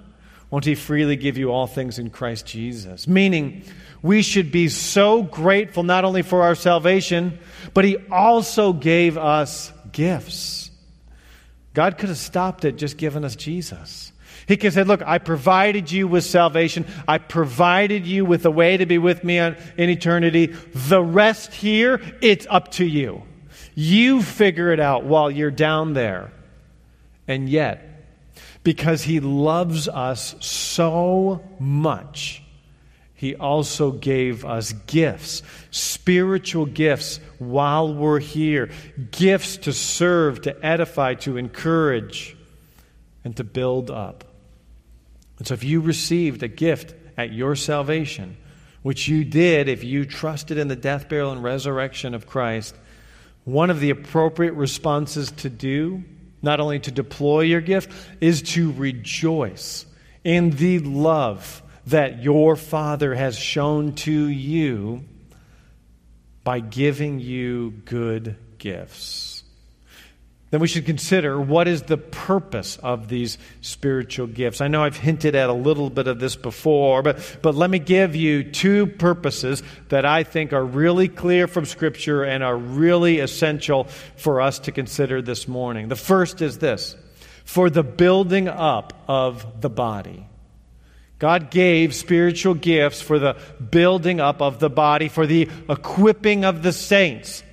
won't 0.49 0.65
He 0.65 0.75
freely 0.75 1.15
give 1.15 1.37
you 1.37 1.51
all 1.51 1.67
things 1.67 1.99
in 1.99 2.09
Christ 2.09 2.45
Jesus? 2.45 3.07
Meaning, 3.07 3.63
we 4.01 4.21
should 4.21 4.51
be 4.51 4.67
so 4.67 5.23
grateful 5.23 5.83
not 5.83 6.03
only 6.03 6.21
for 6.21 6.43
our 6.43 6.55
salvation, 6.55 7.39
but 7.73 7.85
He 7.85 7.97
also 8.11 8.73
gave 8.73 9.17
us 9.17 9.71
gifts. 9.93 10.69
God 11.73 11.97
could 11.97 12.09
have 12.09 12.17
stopped 12.17 12.65
at 12.65 12.75
just 12.75 12.97
giving 12.97 13.23
us 13.23 13.37
Jesus. 13.37 14.11
He 14.47 14.57
have 14.61 14.73
said, 14.73 14.87
Look, 14.87 15.01
I 15.01 15.17
provided 15.17 15.91
you 15.91 16.07
with 16.07 16.23
salvation. 16.23 16.85
I 17.07 17.17
provided 17.17 18.05
you 18.05 18.25
with 18.25 18.45
a 18.45 18.51
way 18.51 18.77
to 18.77 18.85
be 18.85 18.97
with 18.97 19.23
me 19.23 19.39
in 19.39 19.55
eternity. 19.77 20.47
The 20.73 21.01
rest 21.01 21.53
here, 21.53 21.99
it's 22.21 22.45
up 22.49 22.71
to 22.73 22.85
you. 22.85 23.23
You 23.73 24.21
figure 24.21 24.71
it 24.71 24.79
out 24.79 25.03
while 25.03 25.31
you're 25.31 25.51
down 25.51 25.93
there. 25.93 26.31
And 27.27 27.49
yet, 27.49 28.05
because 28.63 29.01
He 29.01 29.19
loves 29.19 29.87
us 29.87 30.35
so 30.39 31.41
much, 31.59 32.43
He 33.15 33.35
also 33.35 33.91
gave 33.91 34.45
us 34.45 34.73
gifts, 34.73 35.41
spiritual 35.71 36.67
gifts 36.67 37.19
while 37.39 37.91
we're 37.95 38.19
here, 38.19 38.69
gifts 39.09 39.57
to 39.57 39.73
serve, 39.73 40.43
to 40.43 40.65
edify, 40.65 41.15
to 41.15 41.37
encourage, 41.37 42.37
and 43.23 43.35
to 43.37 43.43
build 43.43 43.89
up. 43.89 44.34
And 45.37 45.47
so 45.47 45.53
if 45.53 45.63
you 45.63 45.81
received 45.81 46.43
a 46.43 46.47
gift 46.47 46.93
at 47.17 47.33
your 47.33 47.55
salvation, 47.55 48.37
which 48.81 49.07
you 49.07 49.23
did 49.25 49.67
if 49.67 49.83
you 49.83 50.05
trusted 50.05 50.57
in 50.57 50.67
the 50.67 50.75
death, 50.75 51.09
burial, 51.09 51.31
and 51.31 51.43
resurrection 51.43 52.13
of 52.13 52.27
Christ, 52.27 52.75
one 53.43 53.69
of 53.69 53.79
the 53.79 53.89
appropriate 53.89 54.53
responses 54.53 55.31
to 55.31 55.49
do, 55.49 56.03
not 56.41 56.59
only 56.59 56.79
to 56.79 56.91
deploy 56.91 57.41
your 57.41 57.61
gift, 57.61 57.91
is 58.21 58.41
to 58.53 58.71
rejoice 58.73 59.85
in 60.23 60.51
the 60.51 60.79
love 60.79 61.61
that 61.87 62.23
your 62.23 62.55
Father 62.55 63.13
has 63.13 63.37
shown 63.37 63.93
to 63.93 64.11
you 64.11 65.03
by 66.43 66.59
giving 66.59 67.19
you 67.19 67.71
good 67.85 68.35
gifts 68.57 69.34
then 70.51 70.61
we 70.61 70.67
should 70.67 70.85
consider 70.85 71.41
what 71.41 71.67
is 71.67 71.83
the 71.83 71.97
purpose 71.97 72.77
of 72.77 73.07
these 73.07 73.37
spiritual 73.61 74.27
gifts. 74.27 74.61
I 74.61 74.67
know 74.67 74.83
I've 74.83 74.95
hinted 74.95 75.35
at 75.35 75.49
a 75.49 75.53
little 75.53 75.89
bit 75.89 76.07
of 76.07 76.19
this 76.19 76.35
before, 76.35 77.01
but, 77.01 77.39
but 77.41 77.55
let 77.55 77.69
me 77.69 77.79
give 77.79 78.15
you 78.15 78.43
two 78.43 78.85
purposes 78.85 79.63
that 79.89 80.05
I 80.05 80.23
think 80.23 80.53
are 80.53 80.63
really 80.63 81.07
clear 81.07 81.47
from 81.47 81.65
Scripture 81.65 82.23
and 82.23 82.43
are 82.43 82.55
really 82.55 83.19
essential 83.19 83.85
for 84.17 84.39
us 84.39 84.59
to 84.59 84.71
consider 84.71 85.21
this 85.21 85.47
morning. 85.47 85.87
The 85.87 85.95
first 85.95 86.41
is 86.41 86.59
this 86.59 86.95
for 87.43 87.69
the 87.69 87.83
building 87.83 88.47
up 88.47 88.93
of 89.07 89.61
the 89.61 89.69
body. 89.69 90.27
God 91.17 91.49
gave 91.49 91.95
spiritual 91.95 92.53
gifts 92.53 93.01
for 93.01 93.19
the 93.19 93.37
building 93.71 94.19
up 94.19 94.41
of 94.41 94.59
the 94.59 94.69
body, 94.69 95.07
for 95.07 95.25
the 95.25 95.49
equipping 95.69 96.45
of 96.45 96.61
the 96.61 96.73
saints 96.73 97.43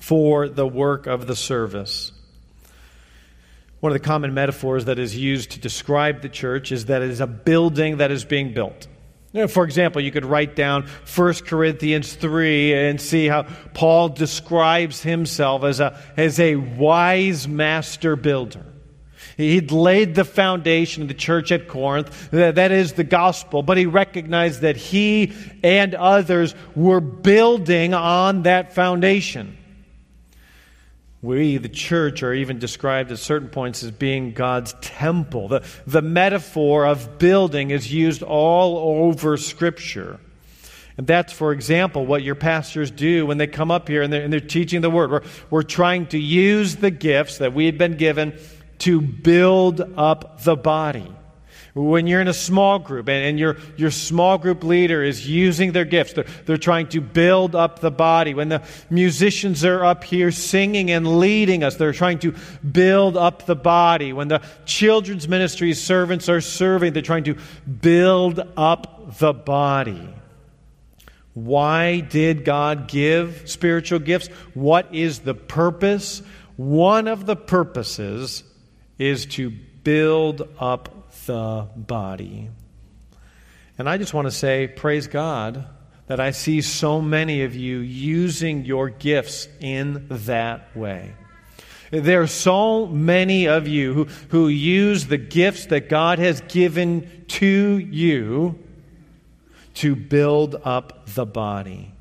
for 0.00 0.48
the 0.48 0.66
work 0.66 1.06
of 1.06 1.26
the 1.26 1.36
service. 1.36 2.12
One 3.86 3.92
of 3.92 4.02
the 4.02 4.08
common 4.08 4.34
metaphors 4.34 4.86
that 4.86 4.98
is 4.98 5.16
used 5.16 5.52
to 5.52 5.60
describe 5.60 6.20
the 6.20 6.28
church 6.28 6.72
is 6.72 6.86
that 6.86 7.02
it 7.02 7.10
is 7.10 7.20
a 7.20 7.26
building 7.28 7.98
that 7.98 8.10
is 8.10 8.24
being 8.24 8.52
built. 8.52 8.88
You 9.32 9.42
know, 9.42 9.46
for 9.46 9.62
example, 9.62 10.02
you 10.02 10.10
could 10.10 10.24
write 10.24 10.56
down 10.56 10.88
1 11.14 11.34
Corinthians 11.46 12.12
3 12.14 12.74
and 12.74 13.00
see 13.00 13.28
how 13.28 13.44
Paul 13.74 14.08
describes 14.08 15.02
himself 15.02 15.62
as 15.62 15.78
a, 15.78 15.96
as 16.16 16.40
a 16.40 16.56
wise 16.56 17.46
master 17.46 18.16
builder. 18.16 18.66
He'd 19.36 19.70
laid 19.70 20.16
the 20.16 20.24
foundation 20.24 21.02
of 21.02 21.08
the 21.08 21.14
church 21.14 21.52
at 21.52 21.68
Corinth. 21.68 22.32
That 22.32 22.72
is 22.72 22.94
the 22.94 23.04
gospel. 23.04 23.62
But 23.62 23.78
he 23.78 23.86
recognized 23.86 24.62
that 24.62 24.76
he 24.76 25.32
and 25.62 25.94
others 25.94 26.56
were 26.74 27.00
building 27.00 27.94
on 27.94 28.42
that 28.42 28.74
foundation. 28.74 29.55
We, 31.26 31.56
the 31.56 31.68
church, 31.68 32.22
are 32.22 32.32
even 32.32 32.60
described 32.60 33.10
at 33.10 33.18
certain 33.18 33.48
points 33.48 33.82
as 33.82 33.90
being 33.90 34.32
God's 34.32 34.74
temple. 34.80 35.48
The, 35.48 35.64
the 35.84 36.00
metaphor 36.00 36.86
of 36.86 37.18
building 37.18 37.72
is 37.72 37.92
used 37.92 38.22
all 38.22 39.06
over 39.08 39.36
Scripture. 39.36 40.20
And 40.96 41.04
that's, 41.04 41.32
for 41.32 41.50
example, 41.50 42.06
what 42.06 42.22
your 42.22 42.36
pastors 42.36 42.92
do 42.92 43.26
when 43.26 43.38
they 43.38 43.48
come 43.48 43.72
up 43.72 43.88
here 43.88 44.02
and 44.02 44.12
they're, 44.12 44.22
and 44.22 44.32
they're 44.32 44.38
teaching 44.38 44.82
the 44.82 44.88
Word. 44.88 45.10
We're, 45.10 45.22
we're 45.50 45.62
trying 45.64 46.06
to 46.08 46.18
use 46.18 46.76
the 46.76 46.92
gifts 46.92 47.38
that 47.38 47.52
we've 47.52 47.76
been 47.76 47.96
given 47.96 48.38
to 48.78 49.00
build 49.00 49.80
up 49.96 50.44
the 50.44 50.54
body. 50.54 51.12
When 51.76 52.06
you're 52.06 52.22
in 52.22 52.28
a 52.28 52.32
small 52.32 52.78
group 52.78 53.06
and, 53.06 53.22
and 53.22 53.38
your, 53.38 53.58
your 53.76 53.90
small 53.90 54.38
group 54.38 54.64
leader 54.64 55.02
is 55.02 55.28
using 55.28 55.72
their 55.72 55.84
gifts, 55.84 56.14
they're, 56.14 56.24
they're 56.46 56.56
trying 56.56 56.88
to 56.88 57.02
build 57.02 57.54
up 57.54 57.80
the 57.80 57.90
body. 57.90 58.32
When 58.32 58.48
the 58.48 58.62
musicians 58.88 59.62
are 59.62 59.84
up 59.84 60.02
here 60.02 60.30
singing 60.30 60.90
and 60.90 61.20
leading 61.20 61.62
us, 61.62 61.76
they're 61.76 61.92
trying 61.92 62.18
to 62.20 62.34
build 62.72 63.18
up 63.18 63.44
the 63.44 63.54
body. 63.54 64.14
When 64.14 64.28
the 64.28 64.40
children's 64.64 65.28
ministry 65.28 65.74
servants 65.74 66.30
are 66.30 66.40
serving, 66.40 66.94
they're 66.94 67.02
trying 67.02 67.24
to 67.24 67.36
build 67.66 68.40
up 68.56 69.18
the 69.18 69.34
body. 69.34 70.08
Why 71.34 72.00
did 72.00 72.46
God 72.46 72.88
give 72.88 73.42
spiritual 73.50 73.98
gifts? 73.98 74.28
What 74.54 74.94
is 74.94 75.18
the 75.18 75.34
purpose? 75.34 76.22
One 76.56 77.06
of 77.06 77.26
the 77.26 77.36
purposes 77.36 78.44
is 78.98 79.26
to 79.26 79.50
build 79.50 80.48
up 80.58 80.95
the 81.26 81.68
body. 81.76 82.50
And 83.78 83.88
I 83.88 83.98
just 83.98 84.14
want 84.14 84.26
to 84.26 84.32
say, 84.32 84.66
praise 84.66 85.06
God 85.06 85.66
that 86.06 86.20
I 86.20 86.30
see 86.30 86.60
so 86.60 87.00
many 87.02 87.42
of 87.42 87.54
you 87.54 87.78
using 87.78 88.64
your 88.64 88.88
gifts 88.88 89.48
in 89.60 90.06
that 90.08 90.74
way. 90.76 91.14
There 91.90 92.22
are 92.22 92.26
so 92.26 92.86
many 92.86 93.46
of 93.46 93.68
you 93.68 93.92
who, 93.92 94.04
who 94.28 94.48
use 94.48 95.06
the 95.06 95.18
gifts 95.18 95.66
that 95.66 95.88
God 95.88 96.18
has 96.18 96.40
given 96.42 97.24
to 97.28 97.78
you 97.78 98.58
to 99.74 99.94
build 99.94 100.56
up 100.64 101.06
the 101.06 101.26
body. 101.26 101.92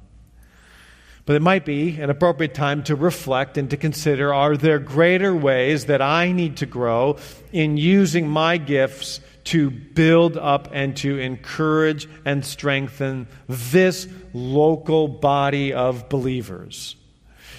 But 1.25 1.35
it 1.35 1.41
might 1.41 1.65
be 1.65 1.99
an 1.99 2.11
appropriate 2.11 2.53
time 2.53 2.83
to 2.83 2.95
reflect 2.95 3.57
and 3.57 3.69
to 3.71 3.77
consider 3.77 4.31
are 4.31 4.55
there 4.55 4.77
greater 4.77 5.35
ways 5.35 5.85
that 5.85 6.01
I 6.01 6.31
need 6.31 6.57
to 6.57 6.67
grow 6.67 7.17
in 7.51 7.77
using 7.77 8.27
my 8.27 8.57
gifts 8.57 9.21
to 9.45 9.71
build 9.71 10.37
up 10.37 10.69
and 10.71 10.95
to 10.97 11.17
encourage 11.17 12.07
and 12.25 12.45
strengthen 12.45 13.27
this 13.47 14.07
local 14.33 15.07
body 15.07 15.73
of 15.73 16.09
believers? 16.09 16.95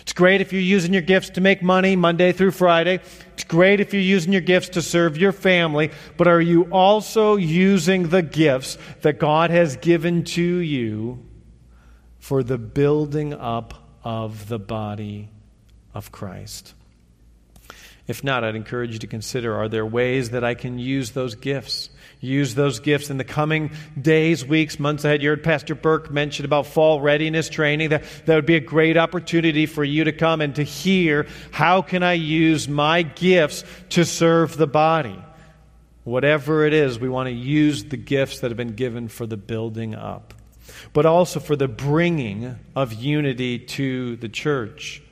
It's 0.03 0.13
great 0.13 0.41
if 0.41 0.53
you're 0.53 0.63
using 0.63 0.93
your 0.93 1.03
gifts 1.03 1.31
to 1.31 1.41
make 1.41 1.61
money 1.61 1.97
Monday 1.97 2.31
through 2.31 2.53
Friday. 2.53 3.01
It's 3.33 3.43
great 3.43 3.81
if 3.81 3.93
you're 3.93 4.01
using 4.01 4.31
your 4.31 4.43
gifts 4.43 4.69
to 4.71 4.83
serve 4.83 5.17
your 5.17 5.33
family. 5.33 5.91
But 6.17 6.29
are 6.29 6.41
you 6.41 6.69
also 6.71 7.35
using 7.35 8.11
the 8.11 8.23
gifts 8.23 8.79
that 9.03 9.19
God 9.19 9.51
has 9.51 9.77
given 9.77 10.23
to 10.23 10.41
you 10.41 11.26
for 12.27 12.43
the 12.43 12.59
building 12.59 13.33
up 13.33 13.75
of 14.03 14.49
the 14.49 14.59
body 14.59 15.29
of 15.95 16.11
Christ? 16.13 16.75
If 18.07 18.23
not, 18.23 18.45
I'd 18.45 18.55
encourage 18.55 18.93
you 18.93 18.99
to 19.01 19.07
consider 19.07 19.55
are 19.55 19.69
there 19.69 19.87
ways 19.87 20.31
that 20.31 20.45
I 20.45 20.55
can 20.55 20.79
use 20.79 21.13
those 21.13 21.35
gifts? 21.35 21.91
use 22.21 22.55
those 22.55 22.81
gifts 22.81 23.11
in 23.11 23.19
the 23.19 23.25
coming 23.25 23.71
days, 24.01 24.45
weeks, 24.45 24.79
months 24.79 25.05
ahead. 25.05 25.23
You 25.23 25.31
heard 25.31 25.45
Pastor 25.45 25.75
Burke 25.75 26.11
mention 26.11 26.45
about 26.45 26.67
fall 26.67 27.01
readiness 27.01 27.49
training. 27.49 27.91
That, 27.91 28.05
that 28.27 28.35
would 28.35 28.47
be 28.47 28.57
a 28.57 28.61
great 28.61 28.97
opportunity 28.97 29.67
for 29.67 29.85
you 29.85 30.05
to 30.05 30.13
come 30.13 30.41
and 30.41 30.55
to 30.57 30.63
hear 30.63 31.27
how 31.51 31.83
can 31.83 32.03
I 32.03 32.15
use 32.15 32.69
my 32.69 33.03
gifts 33.03 33.65
to 33.91 34.05
serve 34.05 34.57
the 34.57 34.67
body? 34.67 35.19
Whatever 36.05 36.65
it 36.65 36.73
is, 36.73 36.99
we 36.99 37.09
want 37.09 37.29
to 37.29 37.35
use 37.35 37.85
the 37.85 37.97
gifts 37.97 38.41
that 38.41 38.51
have 38.51 38.57
been 38.57 38.75
given 38.75 39.09
for 39.09 39.27
the 39.27 39.37
building 39.37 39.95
up, 39.95 40.35
but 40.93 41.07
also 41.07 41.41
for 41.41 41.57
the 41.57 41.69
bringing 41.69 42.59
of 42.75 42.93
unity 42.93 43.59
to 43.59 44.17
the 44.17 44.29
church. 44.29 45.03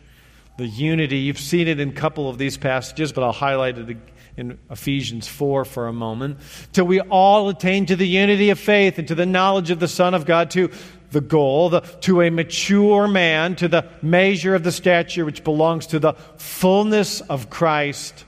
The 0.57 0.67
unity, 0.67 1.19
you've 1.19 1.38
seen 1.38 1.67
it 1.67 1.81
in 1.81 1.88
a 1.88 1.93
couple 1.93 2.29
of 2.29 2.38
these 2.38 2.57
passages, 2.57 3.12
but 3.12 3.25
I'll 3.25 3.33
highlight 3.33 3.77
it 3.79 3.97
in 4.37 4.59
Ephesians 4.71 5.29
4 5.29 5.64
for 5.64 5.87
a 5.88 5.93
moment, 5.93 6.38
till 6.73 6.85
we 6.85 7.01
all 7.01 7.49
attain 7.49 7.87
to 7.87 7.97
the 7.97 8.07
unity 8.07 8.51
of 8.51 8.59
faith 8.59 8.99
and 8.99 9.09
to 9.09 9.14
the 9.14 9.27
knowledge 9.27 9.71
of 9.71 9.81
the 9.81 9.88
Son 9.88 10.14
of 10.14 10.27
God, 10.27 10.51
to 10.53 10.71
the 11.11 11.21
goal, 11.21 11.71
the, 11.71 11.81
to 11.81 12.23
a 12.23 12.31
mature 12.31 13.09
man, 13.09 13.57
to 13.57 13.69
the 13.69 13.88
measure 14.03 14.55
of 14.55 14.64
the 14.64 14.73
stature 14.73 15.25
which 15.25 15.45
belongs 15.45 15.87
to 15.88 15.99
the 15.99 16.14
fullness 16.37 17.21
of 17.23 17.49
Christ. 17.49 18.25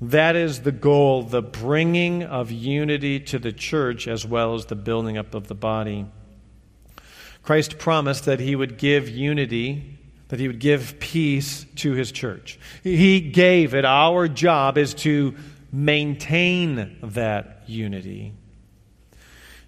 That 0.00 0.36
is 0.36 0.60
the 0.60 0.72
goal, 0.72 1.22
the 1.22 1.42
bringing 1.42 2.22
of 2.22 2.50
unity 2.50 3.20
to 3.20 3.38
the 3.38 3.52
church 3.52 4.08
as 4.08 4.24
well 4.26 4.54
as 4.54 4.66
the 4.66 4.76
building 4.76 5.18
up 5.18 5.34
of 5.34 5.48
the 5.48 5.54
body. 5.54 6.06
Christ 7.42 7.78
promised 7.78 8.24
that 8.24 8.40
he 8.40 8.56
would 8.56 8.78
give 8.78 9.08
unity 9.08 9.98
that 10.30 10.38
he 10.38 10.46
would 10.46 10.60
give 10.60 10.98
peace 11.00 11.66
to 11.74 11.92
his 11.92 12.12
church. 12.12 12.58
He 12.84 13.20
gave 13.20 13.74
it. 13.74 13.84
Our 13.84 14.28
job 14.28 14.78
is 14.78 14.94
to 14.94 15.34
maintain 15.72 16.98
that 17.02 17.64
unity. 17.66 18.32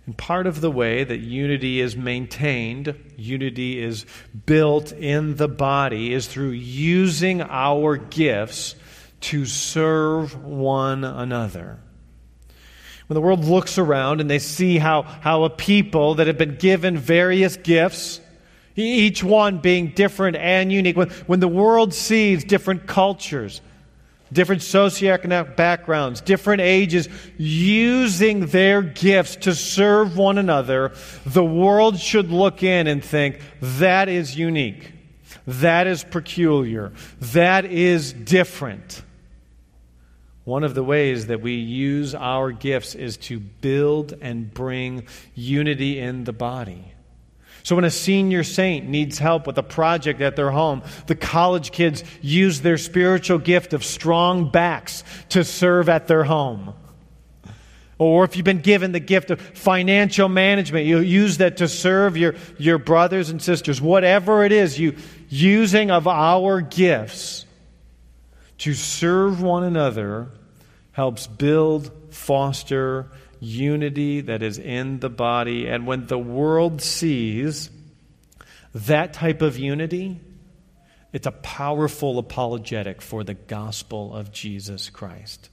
And 0.06 0.16
part 0.16 0.46
of 0.46 0.60
the 0.60 0.70
way 0.70 1.02
that 1.02 1.18
unity 1.18 1.80
is 1.80 1.96
maintained, 1.96 2.94
unity 3.16 3.82
is 3.82 4.06
built 4.46 4.92
in 4.92 5.34
the 5.34 5.48
body, 5.48 6.12
is 6.12 6.28
through 6.28 6.50
using 6.50 7.42
our 7.42 7.96
gifts 7.96 8.76
to 9.22 9.46
serve 9.46 10.44
one 10.44 11.04
another. 11.04 11.78
When 13.06 13.14
the 13.14 13.20
world 13.20 13.44
looks 13.44 13.78
around 13.78 14.20
and 14.20 14.30
they 14.30 14.38
see 14.38 14.78
how, 14.78 15.02
how 15.02 15.44
a 15.44 15.50
people 15.50 16.14
that 16.14 16.26
have 16.26 16.38
been 16.38 16.56
given 16.56 16.96
various 16.96 17.56
gifts, 17.56 18.20
each 18.74 19.22
one 19.22 19.58
being 19.58 19.88
different 19.88 20.36
and 20.36 20.72
unique. 20.72 20.96
When, 20.96 21.10
when 21.26 21.40
the 21.40 21.48
world 21.48 21.92
sees 21.92 22.44
different 22.44 22.86
cultures, 22.86 23.60
different 24.32 24.62
socioeconomic 24.62 25.56
backgrounds, 25.56 26.20
different 26.20 26.62
ages, 26.62 27.08
using 27.36 28.46
their 28.46 28.80
gifts 28.80 29.36
to 29.36 29.54
serve 29.54 30.16
one 30.16 30.38
another, 30.38 30.92
the 31.26 31.44
world 31.44 31.98
should 31.98 32.30
look 32.30 32.62
in 32.62 32.86
and 32.86 33.04
think, 33.04 33.40
that 33.60 34.08
is 34.08 34.36
unique. 34.36 34.92
That 35.46 35.86
is 35.86 36.04
peculiar. 36.04 36.92
That 37.20 37.64
is 37.64 38.12
different. 38.12 39.02
One 40.44 40.64
of 40.64 40.74
the 40.74 40.82
ways 40.82 41.28
that 41.28 41.40
we 41.40 41.54
use 41.54 42.14
our 42.14 42.50
gifts 42.50 42.94
is 42.94 43.16
to 43.18 43.38
build 43.38 44.14
and 44.20 44.52
bring 44.52 45.06
unity 45.34 46.00
in 46.00 46.24
the 46.24 46.32
body. 46.32 46.92
So, 47.64 47.76
when 47.76 47.84
a 47.84 47.90
senior 47.90 48.42
saint 48.42 48.88
needs 48.88 49.18
help 49.18 49.46
with 49.46 49.56
a 49.56 49.62
project 49.62 50.20
at 50.20 50.34
their 50.34 50.50
home, 50.50 50.82
the 51.06 51.14
college 51.14 51.70
kids 51.70 52.02
use 52.20 52.60
their 52.60 52.76
spiritual 52.76 53.38
gift 53.38 53.72
of 53.72 53.84
strong 53.84 54.50
backs 54.50 55.04
to 55.28 55.44
serve 55.44 55.88
at 55.88 56.08
their 56.08 56.24
home. 56.24 56.74
Or 57.98 58.24
if 58.24 58.34
you've 58.34 58.44
been 58.44 58.62
given 58.62 58.90
the 58.90 58.98
gift 58.98 59.30
of 59.30 59.40
financial 59.40 60.28
management, 60.28 60.86
you 60.86 60.98
use 60.98 61.38
that 61.38 61.58
to 61.58 61.68
serve 61.68 62.16
your, 62.16 62.34
your 62.58 62.78
brothers 62.78 63.30
and 63.30 63.40
sisters. 63.40 63.80
Whatever 63.80 64.44
it 64.44 64.50
is, 64.50 64.76
you 64.76 64.96
using 65.28 65.92
of 65.92 66.08
our 66.08 66.60
gifts 66.60 67.46
to 68.62 68.74
serve 68.74 69.42
one 69.42 69.64
another 69.64 70.28
helps 70.92 71.26
build, 71.26 71.90
foster, 72.10 73.10
unity 73.40 74.20
that 74.20 74.40
is 74.40 74.56
in 74.56 75.00
the 75.00 75.08
body. 75.08 75.66
And 75.66 75.84
when 75.84 76.06
the 76.06 76.16
world 76.16 76.80
sees 76.80 77.70
that 78.72 79.14
type 79.14 79.42
of 79.42 79.58
unity, 79.58 80.20
it's 81.12 81.26
a 81.26 81.32
powerful 81.32 82.20
apologetic 82.20 83.02
for 83.02 83.24
the 83.24 83.34
gospel 83.34 84.14
of 84.14 84.30
Jesus 84.30 84.90
Christ. 84.90 85.50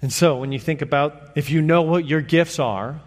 And 0.00 0.10
so, 0.10 0.38
when 0.38 0.52
you 0.52 0.58
think 0.58 0.80
about 0.80 1.32
if 1.34 1.50
you 1.50 1.60
know 1.60 1.82
what 1.82 2.06
your 2.06 2.22
gifts 2.22 2.58
are, 2.58 2.98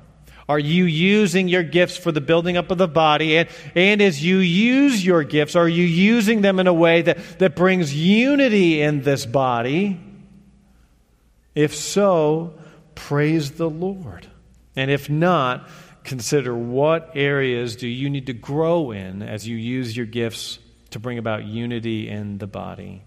are 0.52 0.60
you 0.60 0.84
using 0.84 1.48
your 1.48 1.64
gifts 1.64 1.96
for 1.96 2.12
the 2.12 2.20
building 2.20 2.58
up 2.58 2.72
of 2.72 2.78
the 2.78 2.86
body? 2.86 3.38
And, 3.38 3.48
and 3.74 4.02
as 4.02 4.22
you 4.22 4.40
use 4.40 5.06
your 5.06 5.24
gifts, 5.24 5.56
are 5.56 5.70
you 5.70 5.86
using 5.86 6.42
them 6.42 6.60
in 6.60 6.68
a 6.68 6.74
way 6.74 7.04
that, 7.04 7.40
that 7.40 7.56
brings 7.56 7.96
unity 7.96 8.82
in 8.82 9.02
this 9.02 9.26
body? 9.26 9.98
If 11.56 11.74
so, 11.74 12.56
praise 12.96 13.52
the 13.52 13.70
Lord. 13.70 14.28
And 14.76 14.92
if 14.92 15.10
not, 15.10 15.70
consider 16.04 16.54
what 16.54 17.12
areas 17.16 17.78
do 17.78 17.88
you 17.88 18.10
need 18.10 18.26
to 18.26 18.34
grow 18.34 18.92
in 18.92 19.22
as 19.22 19.48
you 19.48 19.56
use 19.56 19.96
your 19.96 20.06
gifts 20.06 20.60
to 20.90 21.00
bring 21.00 21.18
about 21.18 21.46
unity 21.46 22.10
in 22.10 22.40
the 22.40 22.48
body. 22.48 23.04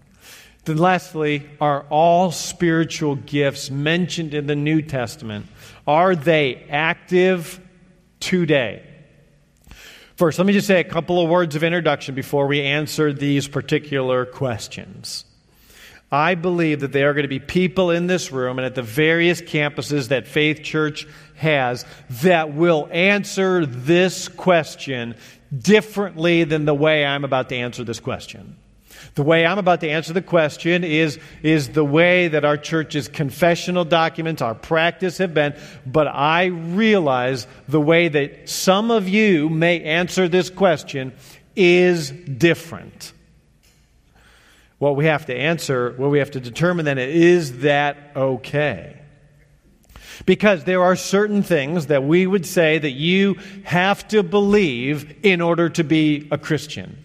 Then, 0.63 0.77
lastly, 0.77 1.47
are 1.61 1.85
all 1.91 2.31
spiritual 2.31 3.17
gifts 3.17 3.69
mentioned 3.69 4.33
in 4.33 4.47
the 4.47 4.55
New 4.55 4.81
Testament 4.81 5.45
are 5.87 6.15
they 6.15 6.65
active 6.69 7.59
today? 8.19 8.83
First, 10.15 10.39
let 10.39 10.47
me 10.47 10.53
just 10.53 10.67
say 10.67 10.79
a 10.79 10.85
couple 10.85 11.21
of 11.21 11.29
words 11.29 11.55
of 11.55 11.63
introduction 11.63 12.15
before 12.15 12.47
we 12.47 12.61
answer 12.61 13.11
these 13.11 13.47
particular 13.47 14.25
questions. 14.25 15.25
I 16.11 16.35
believe 16.35 16.79
that 16.79 16.93
there 16.93 17.09
are 17.09 17.13
going 17.13 17.23
to 17.23 17.27
be 17.27 17.39
people 17.39 17.91
in 17.91 18.07
this 18.07 18.31
room 18.31 18.57
and 18.57 18.65
at 18.65 18.75
the 18.75 18.81
various 18.81 19.41
campuses 19.41 20.09
that 20.09 20.27
Faith 20.27 20.63
Church 20.63 21.07
has 21.35 21.85
that 22.21 22.53
will 22.53 22.87
answer 22.91 23.65
this 23.65 24.29
question 24.29 25.15
differently 25.55 26.45
than 26.45 26.65
the 26.65 26.73
way 26.73 27.05
I'm 27.05 27.25
about 27.25 27.49
to 27.49 27.55
answer 27.55 27.83
this 27.83 27.99
question. 27.99 28.55
The 29.15 29.23
way 29.23 29.45
I'm 29.45 29.57
about 29.57 29.81
to 29.81 29.89
answer 29.89 30.13
the 30.13 30.21
question 30.21 30.83
is, 30.83 31.19
is 31.43 31.69
the 31.69 31.85
way 31.85 32.27
that 32.27 32.45
our 32.45 32.57
church's 32.57 33.07
confessional 33.07 33.85
documents, 33.85 34.41
our 34.41 34.55
practice 34.55 35.17
have 35.19 35.33
been, 35.33 35.55
but 35.85 36.07
I 36.07 36.45
realize 36.45 37.47
the 37.67 37.81
way 37.81 38.07
that 38.09 38.49
some 38.49 38.91
of 38.91 39.07
you 39.07 39.49
may 39.49 39.81
answer 39.83 40.27
this 40.27 40.49
question 40.49 41.13
is 41.55 42.11
different 42.11 43.13
what 44.77 44.95
we 44.95 45.05
have 45.05 45.25
to 45.27 45.35
answer, 45.35 45.93
what 45.97 46.11
we 46.11 46.19
have 46.19 46.31
to 46.31 46.39
determine 46.39 46.85
then 46.85 46.97
is 46.97 47.59
that 47.59 48.11
okay? 48.15 48.99
Because 50.25 50.63
there 50.63 50.83
are 50.83 50.95
certain 50.95 51.43
things 51.43 51.87
that 51.87 52.03
we 52.03 52.27
would 52.27 52.45
say 52.45 52.77
that 52.77 52.91
you 52.91 53.35
have 53.63 54.07
to 54.09 54.23
believe 54.23 55.15
in 55.23 55.41
order 55.41 55.69
to 55.69 55.83
be 55.83 56.27
a 56.31 56.37
Christian. 56.37 57.04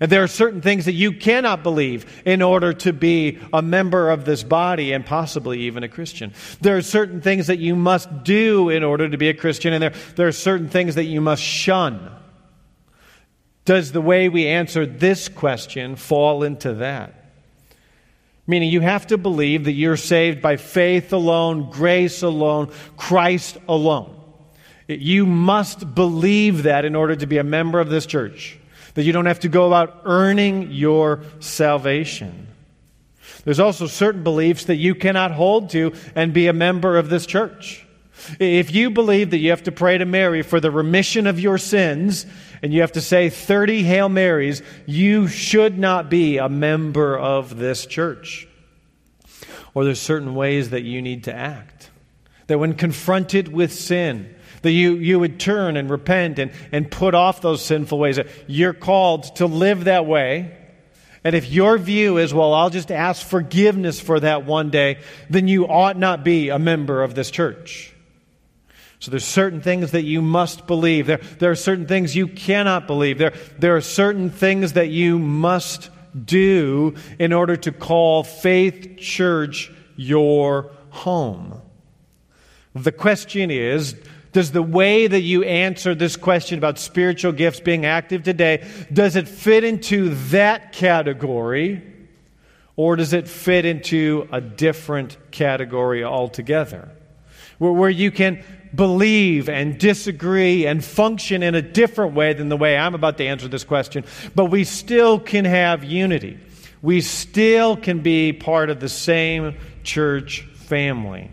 And 0.00 0.10
there 0.10 0.22
are 0.22 0.28
certain 0.28 0.62
things 0.62 0.86
that 0.86 0.94
you 0.94 1.12
cannot 1.12 1.62
believe 1.62 2.22
in 2.24 2.40
order 2.40 2.72
to 2.72 2.92
be 2.94 3.38
a 3.52 3.60
member 3.60 4.08
of 4.08 4.24
this 4.24 4.42
body 4.42 4.92
and 4.92 5.04
possibly 5.04 5.60
even 5.60 5.82
a 5.82 5.88
Christian. 5.88 6.32
There 6.62 6.78
are 6.78 6.82
certain 6.82 7.20
things 7.20 7.48
that 7.48 7.58
you 7.58 7.76
must 7.76 8.24
do 8.24 8.70
in 8.70 8.82
order 8.82 9.10
to 9.10 9.18
be 9.18 9.28
a 9.28 9.34
Christian, 9.34 9.74
and 9.74 9.82
there, 9.82 9.92
there 10.16 10.26
are 10.26 10.32
certain 10.32 10.70
things 10.70 10.94
that 10.94 11.04
you 11.04 11.20
must 11.20 11.42
shun. 11.42 12.10
Does 13.66 13.92
the 13.92 14.00
way 14.00 14.30
we 14.30 14.46
answer 14.46 14.86
this 14.86 15.28
question 15.28 15.96
fall 15.96 16.44
into 16.44 16.74
that? 16.74 17.14
Meaning, 18.46 18.70
you 18.70 18.80
have 18.80 19.06
to 19.08 19.18
believe 19.18 19.64
that 19.64 19.72
you're 19.72 19.98
saved 19.98 20.40
by 20.40 20.56
faith 20.56 21.12
alone, 21.12 21.70
grace 21.70 22.22
alone, 22.22 22.72
Christ 22.96 23.58
alone. 23.68 24.16
You 24.88 25.26
must 25.26 25.94
believe 25.94 26.62
that 26.62 26.86
in 26.86 26.96
order 26.96 27.14
to 27.14 27.26
be 27.26 27.36
a 27.36 27.44
member 27.44 27.78
of 27.78 27.90
this 27.90 28.06
church, 28.06 28.58
that 28.94 29.04
you 29.04 29.12
don't 29.12 29.26
have 29.26 29.40
to 29.40 29.48
go 29.48 29.66
about 29.66 30.02
earning 30.04 30.70
your 30.70 31.22
salvation. 31.40 32.48
There's 33.44 33.60
also 33.60 33.86
certain 33.86 34.22
beliefs 34.22 34.64
that 34.64 34.76
you 34.76 34.94
cannot 34.94 35.30
hold 35.30 35.70
to 35.70 35.94
and 36.14 36.32
be 36.32 36.46
a 36.46 36.52
member 36.52 36.96
of 36.96 37.08
this 37.08 37.26
church. 37.26 37.86
If 38.38 38.74
you 38.74 38.90
believe 38.90 39.30
that 39.30 39.38
you 39.38 39.50
have 39.50 39.62
to 39.64 39.72
pray 39.72 39.96
to 39.96 40.04
Mary 40.04 40.42
for 40.42 40.60
the 40.60 40.70
remission 40.70 41.26
of 41.26 41.40
your 41.40 41.56
sins 41.56 42.26
and 42.62 42.72
you 42.72 42.82
have 42.82 42.92
to 42.92 43.00
say 43.00 43.30
30 43.30 43.82
Hail 43.82 44.08
Marys, 44.08 44.62
you 44.86 45.26
should 45.26 45.78
not 45.78 46.10
be 46.10 46.36
a 46.36 46.48
member 46.48 47.18
of 47.18 47.56
this 47.56 47.86
church. 47.86 48.46
Or 49.72 49.84
there's 49.84 50.00
certain 50.00 50.34
ways 50.34 50.70
that 50.70 50.82
you 50.82 51.00
need 51.00 51.24
to 51.24 51.34
act. 51.34 51.90
That 52.48 52.58
when 52.58 52.74
confronted 52.74 53.48
with 53.48 53.72
sin, 53.72 54.34
that 54.62 54.72
you, 54.72 54.94
you 54.96 55.18
would 55.18 55.40
turn 55.40 55.76
and 55.76 55.90
repent 55.90 56.38
and, 56.38 56.52
and 56.72 56.90
put 56.90 57.14
off 57.14 57.40
those 57.40 57.64
sinful 57.64 57.98
ways. 57.98 58.18
You're 58.46 58.74
called 58.74 59.36
to 59.36 59.46
live 59.46 59.84
that 59.84 60.06
way. 60.06 60.56
And 61.22 61.34
if 61.34 61.50
your 61.50 61.76
view 61.78 62.16
is, 62.18 62.32
well, 62.32 62.54
I'll 62.54 62.70
just 62.70 62.90
ask 62.90 63.26
forgiveness 63.26 64.00
for 64.00 64.20
that 64.20 64.46
one 64.46 64.70
day, 64.70 64.98
then 65.28 65.48
you 65.48 65.66
ought 65.66 65.98
not 65.98 66.24
be 66.24 66.48
a 66.48 66.58
member 66.58 67.02
of 67.02 67.14
this 67.14 67.30
church. 67.30 67.94
So 69.00 69.10
there's 69.10 69.24
certain 69.24 69.62
things 69.62 69.92
that 69.92 70.02
you 70.02 70.20
must 70.20 70.66
believe. 70.66 71.06
There, 71.06 71.20
there 71.38 71.50
are 71.50 71.56
certain 71.56 71.86
things 71.86 72.14
you 72.14 72.26
cannot 72.26 72.86
believe. 72.86 73.18
There, 73.18 73.32
there 73.58 73.76
are 73.76 73.80
certain 73.80 74.30
things 74.30 74.74
that 74.74 74.88
you 74.88 75.18
must 75.18 75.90
do 76.22 76.94
in 77.18 77.32
order 77.32 77.56
to 77.56 77.72
call 77.72 78.24
Faith 78.24 78.98
Church 78.98 79.72
your 79.96 80.70
home. 80.90 81.62
The 82.74 82.92
question 82.92 83.50
is 83.50 83.94
does 84.32 84.52
the 84.52 84.62
way 84.62 85.06
that 85.06 85.20
you 85.20 85.42
answer 85.44 85.94
this 85.94 86.16
question 86.16 86.58
about 86.58 86.78
spiritual 86.78 87.32
gifts 87.32 87.60
being 87.60 87.84
active 87.84 88.22
today 88.22 88.66
does 88.92 89.16
it 89.16 89.28
fit 89.28 89.64
into 89.64 90.14
that 90.30 90.72
category 90.72 91.82
or 92.76 92.96
does 92.96 93.12
it 93.12 93.28
fit 93.28 93.64
into 93.64 94.28
a 94.32 94.40
different 94.40 95.16
category 95.30 96.04
altogether 96.04 96.88
where, 97.58 97.72
where 97.72 97.90
you 97.90 98.10
can 98.10 98.42
believe 98.74 99.48
and 99.48 99.78
disagree 99.78 100.66
and 100.66 100.84
function 100.84 101.42
in 101.42 101.54
a 101.54 101.62
different 101.62 102.14
way 102.14 102.32
than 102.32 102.48
the 102.48 102.56
way 102.56 102.76
I'm 102.76 102.94
about 102.94 103.18
to 103.18 103.26
answer 103.26 103.48
this 103.48 103.64
question, 103.64 104.04
but 104.34 104.46
we 104.46 104.64
still 104.64 105.18
can 105.18 105.44
have 105.44 105.84
unity. 105.84 106.38
We 106.82 107.00
still 107.00 107.76
can 107.76 108.00
be 108.00 108.32
part 108.32 108.70
of 108.70 108.80
the 108.80 108.88
same 108.88 109.56
church 109.82 110.42
family. 110.54 111.30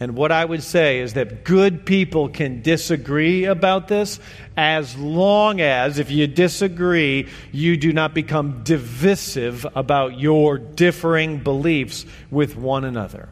And 0.00 0.16
what 0.16 0.32
I 0.32 0.44
would 0.44 0.62
say 0.62 1.00
is 1.00 1.14
that 1.14 1.44
good 1.44 1.86
people 1.86 2.28
can 2.28 2.62
disagree 2.62 3.44
about 3.44 3.88
this 3.88 4.18
as 4.56 4.96
long 4.96 5.60
as, 5.60 5.98
if 5.98 6.10
you 6.10 6.26
disagree, 6.26 7.28
you 7.52 7.76
do 7.76 7.92
not 7.92 8.12
become 8.12 8.64
divisive 8.64 9.64
about 9.74 10.18
your 10.18 10.58
differing 10.58 11.38
beliefs 11.38 12.06
with 12.30 12.56
one 12.56 12.84
another. 12.84 13.28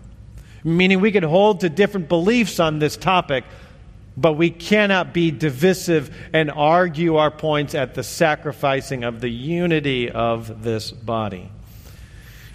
Meaning 0.65 1.01
we 1.01 1.11
can 1.11 1.25
hold 1.25 1.61
to 1.61 1.69
different 1.69 2.09
beliefs 2.09 2.61
on 2.61 2.79
this 2.79 2.97
topic, 2.97 3.45
but 4.17 4.35
we 4.35 4.51
cannot 4.51 5.13
be 5.13 5.33
divisive 5.33 6.15
and 6.33 6.51
argue 6.51 7.17
our 7.17 7.31
points 7.31 7.75
at 7.75 7.95
the 7.95 8.05
sacrificing 8.05 9.03
of 9.03 9.21
the 9.21 9.31
unity 9.31 10.11
of 10.11 10.63
this 10.63 10.93
body. 10.93 11.51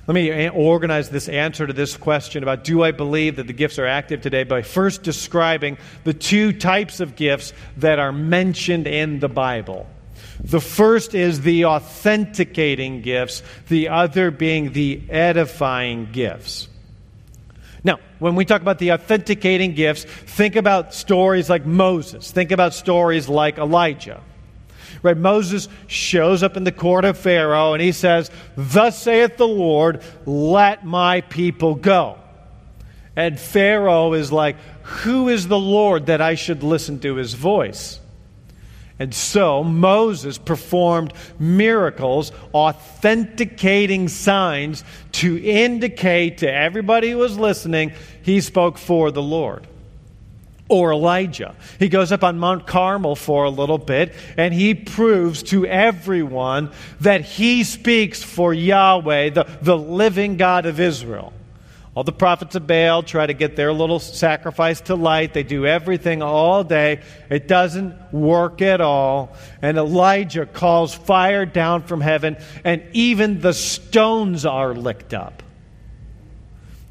Let 0.07 0.13
me 0.13 0.47
organize 0.47 1.09
this 1.09 1.27
answer 1.27 1.67
to 1.67 1.73
this 1.73 1.97
question 1.97 2.41
about 2.41 2.63
do 2.63 2.81
I 2.81 2.91
believe 2.91 3.35
that 3.35 3.47
the 3.47 3.51
gifts 3.51 3.77
are 3.77 3.85
active 3.85 4.21
today 4.21 4.45
by 4.45 4.61
first 4.61 5.03
describing 5.03 5.77
the 6.05 6.13
two 6.13 6.53
types 6.53 7.01
of 7.01 7.17
gifts 7.17 7.51
that 7.75 7.99
are 7.99 8.13
mentioned 8.13 8.87
in 8.87 9.19
the 9.19 9.27
Bible. 9.27 9.85
The 10.39 10.61
first 10.61 11.13
is 11.13 11.41
the 11.41 11.65
authenticating 11.65 13.01
gifts, 13.01 13.43
the 13.67 13.89
other 13.89 14.31
being 14.31 14.71
the 14.71 15.01
edifying 15.09 16.09
gifts. 16.13 16.69
Now, 17.83 17.99
when 18.19 18.35
we 18.35 18.45
talk 18.45 18.61
about 18.61 18.79
the 18.79 18.93
authenticating 18.93 19.73
gifts, 19.73 20.05
think 20.05 20.55
about 20.55 20.93
stories 20.93 21.49
like 21.49 21.65
Moses. 21.65 22.31
Think 22.31 22.51
about 22.51 22.73
stories 22.73 23.27
like 23.27 23.57
Elijah. 23.57 24.21
Right? 25.07 25.17
Moses 25.17 25.69
shows 25.87 26.43
up 26.43 26.57
in 26.57 26.65
the 26.65 26.71
court 26.71 27.05
of 27.05 27.17
Pharaoh 27.17 27.73
and 27.73 27.81
he 27.81 27.93
says, 27.93 28.29
Thus 28.57 29.01
saith 29.01 29.37
the 29.37 29.47
Lord, 29.47 30.03
let 30.25 30.85
my 30.85 31.21
people 31.21 31.75
go. 31.75 32.19
And 33.15 33.39
Pharaoh 33.39 34.13
is 34.13 34.31
like, 34.31 34.57
Who 34.83 35.29
is 35.29 35.47
the 35.47 35.57
Lord 35.57 36.07
that 36.07 36.21
I 36.21 36.35
should 36.35 36.61
listen 36.61 36.99
to 36.99 37.15
his 37.15 37.33
voice? 37.33 38.01
And 38.99 39.13
so 39.13 39.63
Moses 39.63 40.37
performed 40.37 41.13
miracles, 41.39 42.31
authenticating 42.53 44.07
signs 44.09 44.83
to 45.13 45.41
indicate 45.41 46.39
to 46.39 46.51
everybody 46.51 47.11
who 47.11 47.17
was 47.19 47.37
listening 47.37 47.93
he 48.23 48.41
spoke 48.41 48.77
for 48.77 49.11
the 49.11 49.21
Lord. 49.21 49.67
Or 50.69 50.91
Elijah. 50.91 51.55
He 51.79 51.89
goes 51.89 52.11
up 52.11 52.23
on 52.23 52.39
Mount 52.39 52.67
Carmel 52.67 53.15
for 53.15 53.45
a 53.45 53.49
little 53.49 53.77
bit 53.77 54.13
and 54.37 54.53
he 54.53 54.73
proves 54.73 55.43
to 55.43 55.65
everyone 55.65 56.71
that 57.01 57.21
he 57.21 57.63
speaks 57.63 58.21
for 58.21 58.53
Yahweh, 58.53 59.29
the, 59.29 59.47
the 59.61 59.77
living 59.77 60.37
God 60.37 60.65
of 60.65 60.79
Israel. 60.79 61.33
All 61.97 62.03
the 62.03 62.11
prophets 62.11 62.53
of 62.53 62.67
Baal 62.67 63.01
try 63.01 63.25
to 63.25 63.33
get 63.33 63.55
their 63.55 63.73
little 63.73 63.97
sacrifice 63.97 64.81
to 64.81 64.93
light. 64.93 65.33
They 65.33 65.41
do 65.41 65.65
everything 65.65 66.21
all 66.21 66.63
day. 66.63 67.01
It 67.27 67.47
doesn't 67.47 68.13
work 68.13 68.61
at 68.61 68.81
all. 68.81 69.35
And 69.63 69.79
Elijah 69.79 70.45
calls 70.45 70.93
fire 70.93 71.47
down 71.47 71.81
from 71.81 72.01
heaven, 72.01 72.37
and 72.63 72.83
even 72.93 73.41
the 73.41 73.51
stones 73.51 74.45
are 74.45 74.75
licked 74.75 75.15
up. 75.15 75.41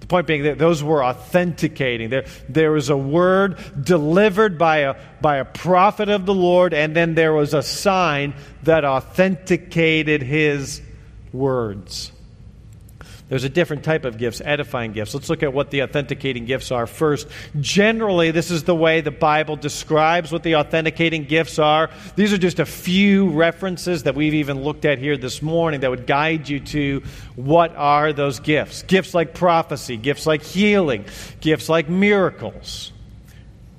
The 0.07 0.11
point 0.11 0.29
being 0.29 0.45
that 0.45 0.59
those 0.59 0.85
were 0.85 1.05
authenticating. 1.05 2.11
There, 2.11 2.27
there 2.49 2.71
was 2.71 2.91
a 2.91 2.97
word 2.97 3.59
delivered 3.83 4.57
by 4.57 4.79
a, 4.79 4.95
by 5.21 5.39
a 5.39 5.45
prophet 5.45 6.09
of 6.09 6.27
the 6.27 6.35
Lord, 6.35 6.73
and 6.73 6.95
then 6.95 7.17
there 7.17 7.33
was 7.33 7.55
a 7.55 7.63
sign 7.63 8.33
that 8.63 8.85
authenticated 8.85 10.23
his 10.23 10.81
words. 11.33 12.13
There's 13.29 13.43
a 13.43 13.49
different 13.49 13.83
type 13.83 14.05
of 14.05 14.19
gifts, 14.19 14.41
edifying 14.45 14.93
gifts. 14.93 15.13
Let's 15.13 15.29
look 15.29 15.43
at 15.43 15.53
what 15.53 15.73
the 15.73 15.83
authenticating 15.83 16.45
gifts 16.45 16.71
are 16.71 16.87
first. 16.87 17.27
Generally, 17.61 18.31
this 18.31 18.53
is 18.53 18.63
the 18.63 18.75
way 18.75 19.01
the 19.01 19.11
Bible 19.11 19.57
describes 19.57 20.31
what 20.31 20.45
the 20.45 20.55
authenticating 20.55 21.25
gifts 21.25 21.59
are. 21.59 21.91
These 22.15 22.33
are 22.33 22.39
just 22.39 22.61
a 22.61 22.67
few 22.67 23.31
references 23.31 24.05
that 24.05 24.15
we've 24.15 24.35
even 24.35 24.63
looked 24.63 24.85
at 24.85 24.99
here 24.99 25.17
this 25.17 25.43
morning 25.43 25.81
that 25.81 25.91
would 25.91 26.07
guide 26.07 26.49
you 26.49 26.61
to 26.61 27.03
what 27.35 27.75
are 27.75 28.13
those 28.13 28.39
gifts. 28.39 28.85
Gifts 28.85 29.13
like 29.13 29.35
prophecy, 29.35 29.97
gifts 29.97 30.25
like 30.25 30.43
healing, 30.43 31.05
gifts 31.41 31.69
like 31.69 31.89
miracles. 31.89 32.93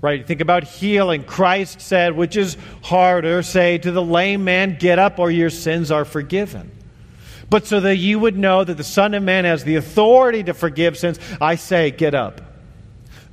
Right? 0.02 0.28
Think 0.28 0.42
about 0.42 0.66
healing. 0.66 1.24
Christ 1.24 1.80
said, 1.80 2.18
which 2.18 2.36
is 2.36 2.58
harder, 2.84 3.42
say 3.44 3.78
to 3.78 3.92
the 3.92 4.04
lame 4.04 4.44
man, 4.44 4.78
get 4.78 5.00
up 5.00 5.20
or 5.20 5.32
your 5.32 5.50
sins 5.50 5.90
are 5.90 6.04
forgiven. 6.06 6.72
But 7.50 7.66
so 7.66 7.80
that 7.80 7.96
you 7.96 8.20
would 8.20 8.38
know 8.38 8.64
that 8.64 8.76
the 8.76 8.84
Son 8.84 9.14
of 9.14 9.24
Man 9.24 9.46
has 9.46 9.64
the 9.64 9.76
authority 9.76 10.44
to 10.44 10.54
forgive 10.54 10.98
sins, 10.98 11.20
I 11.40 11.56
say, 11.56 11.92
get 11.92 12.14
up. 12.14 12.42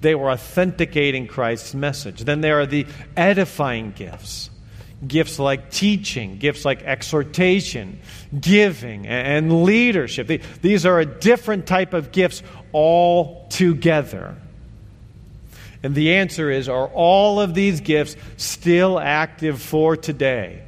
They 0.00 0.14
were 0.14 0.30
authenticating 0.30 1.26
Christ's 1.26 1.74
message. 1.74 2.20
Then 2.20 2.40
there 2.40 2.60
are 2.60 2.66
the 2.66 2.86
edifying 3.16 3.92
gifts 3.92 4.50
gifts 5.06 5.38
like 5.38 5.70
teaching, 5.70 6.38
gifts 6.38 6.64
like 6.64 6.82
exhortation, 6.82 8.00
giving, 8.38 9.06
and 9.06 9.64
leadership. 9.64 10.42
These 10.62 10.86
are 10.86 11.00
a 11.00 11.06
different 11.06 11.66
type 11.66 11.92
of 11.92 12.12
gifts 12.12 12.42
all 12.72 13.46
together. 13.48 14.36
And 15.82 15.94
the 15.94 16.14
answer 16.14 16.50
is 16.50 16.68
are 16.68 16.88
all 16.88 17.40
of 17.40 17.54
these 17.54 17.80
gifts 17.80 18.16
still 18.36 18.98
active 18.98 19.60
for 19.60 19.96
today? 19.96 20.62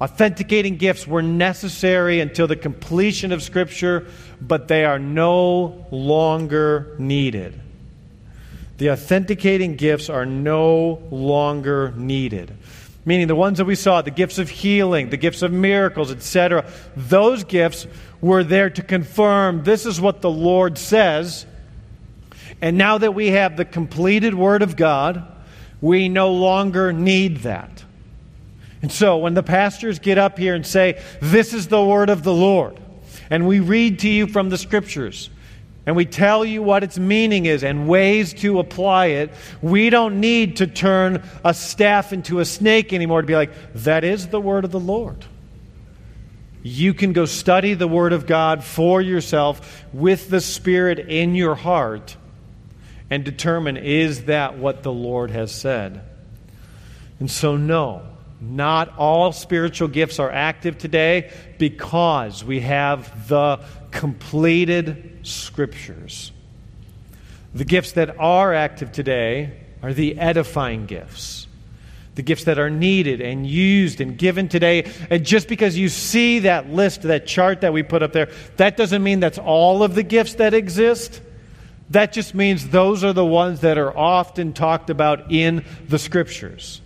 Authenticating 0.00 0.76
gifts 0.76 1.06
were 1.06 1.22
necessary 1.22 2.20
until 2.20 2.46
the 2.46 2.56
completion 2.56 3.30
of 3.32 3.42
Scripture, 3.42 4.06
but 4.40 4.68
they 4.68 4.84
are 4.84 4.98
no 4.98 5.86
longer 5.90 6.96
needed. 6.98 7.60
The 8.78 8.90
authenticating 8.90 9.76
gifts 9.76 10.10
are 10.10 10.26
no 10.26 11.00
longer 11.10 11.92
needed. 11.96 12.56
Meaning 13.04 13.28
the 13.28 13.36
ones 13.36 13.58
that 13.58 13.66
we 13.66 13.76
saw, 13.76 14.02
the 14.02 14.10
gifts 14.10 14.38
of 14.38 14.48
healing, 14.48 15.10
the 15.10 15.16
gifts 15.16 15.42
of 15.42 15.52
miracles, 15.52 16.10
etc., 16.10 16.64
those 16.96 17.44
gifts 17.44 17.86
were 18.20 18.42
there 18.42 18.70
to 18.70 18.82
confirm 18.82 19.62
this 19.62 19.86
is 19.86 20.00
what 20.00 20.22
the 20.22 20.30
Lord 20.30 20.76
says. 20.78 21.46
And 22.60 22.78
now 22.78 22.98
that 22.98 23.14
we 23.14 23.28
have 23.28 23.56
the 23.56 23.64
completed 23.64 24.34
Word 24.34 24.62
of 24.62 24.74
God, 24.74 25.22
we 25.80 26.08
no 26.08 26.32
longer 26.32 26.92
need 26.92 27.38
that. 27.38 27.83
And 28.84 28.92
so 28.92 29.16
when 29.16 29.32
the 29.32 29.42
pastors 29.42 29.98
get 29.98 30.18
up 30.18 30.38
here 30.38 30.54
and 30.54 30.66
say, 30.66 31.02
This 31.18 31.54
is 31.54 31.68
the 31.68 31.82
word 31.82 32.10
of 32.10 32.22
the 32.22 32.34
Lord, 32.34 32.78
and 33.30 33.48
we 33.48 33.58
read 33.58 34.00
to 34.00 34.10
you 34.10 34.26
from 34.26 34.50
the 34.50 34.58
scriptures, 34.58 35.30
and 35.86 35.96
we 35.96 36.04
tell 36.04 36.44
you 36.44 36.62
what 36.62 36.84
its 36.84 36.98
meaning 36.98 37.46
is 37.46 37.64
and 37.64 37.88
ways 37.88 38.34
to 38.42 38.58
apply 38.58 39.06
it, 39.06 39.30
we 39.62 39.88
don't 39.88 40.20
need 40.20 40.58
to 40.58 40.66
turn 40.66 41.22
a 41.42 41.54
staff 41.54 42.12
into 42.12 42.40
a 42.40 42.44
snake 42.44 42.92
anymore 42.92 43.22
to 43.22 43.26
be 43.26 43.34
like, 43.34 43.54
that 43.72 44.04
is 44.04 44.28
the 44.28 44.38
word 44.38 44.66
of 44.66 44.70
the 44.70 44.78
Lord. 44.78 45.24
You 46.62 46.92
can 46.92 47.14
go 47.14 47.24
study 47.24 47.72
the 47.72 47.88
Word 47.88 48.12
of 48.12 48.26
God 48.26 48.62
for 48.62 49.00
yourself 49.00 49.82
with 49.94 50.28
the 50.28 50.42
Spirit 50.42 50.98
in 50.98 51.34
your 51.34 51.54
heart 51.54 52.18
and 53.08 53.24
determine 53.24 53.78
is 53.78 54.24
that 54.26 54.58
what 54.58 54.82
the 54.82 54.92
Lord 54.92 55.30
has 55.30 55.52
said? 55.52 56.02
And 57.18 57.30
so, 57.30 57.56
no, 57.56 58.02
not 58.50 58.96
all 58.98 59.32
spiritual 59.32 59.88
gifts 59.88 60.18
are 60.18 60.30
active 60.30 60.78
today 60.78 61.32
because 61.58 62.44
we 62.44 62.60
have 62.60 63.28
the 63.28 63.60
completed 63.90 65.20
Scriptures. 65.22 66.32
The 67.54 67.64
gifts 67.64 67.92
that 67.92 68.18
are 68.18 68.52
active 68.52 68.92
today 68.92 69.58
are 69.82 69.94
the 69.94 70.18
edifying 70.18 70.86
gifts 70.86 71.46
the 72.14 72.22
gifts 72.22 72.44
that 72.44 72.58
are 72.58 72.70
needed 72.70 73.20
and 73.20 73.46
used 73.46 74.00
and 74.00 74.16
given 74.16 74.48
today. 74.48 74.90
And 75.10 75.24
just 75.24 75.48
because 75.48 75.76
you 75.76 75.88
see 75.88 76.40
that 76.40 76.70
list, 76.70 77.02
that 77.02 77.26
chart 77.26 77.62
that 77.62 77.72
we 77.72 77.82
put 77.82 78.02
up 78.02 78.12
there, 78.12 78.30
that 78.56 78.76
doesn't 78.76 79.02
mean 79.02 79.20
that's 79.20 79.38
all 79.38 79.82
of 79.82 79.94
the 79.94 80.02
gifts 80.02 80.34
that 80.34 80.54
exist. 80.54 81.20
That 81.90 82.12
just 82.12 82.34
means 82.34 82.68
those 82.68 83.04
are 83.04 83.12
the 83.12 83.24
ones 83.24 83.60
that 83.60 83.78
are 83.78 83.96
often 83.96 84.52
talked 84.52 84.90
about 84.90 85.30
in 85.32 85.64
the 85.88 85.98
scriptures. 85.98 86.80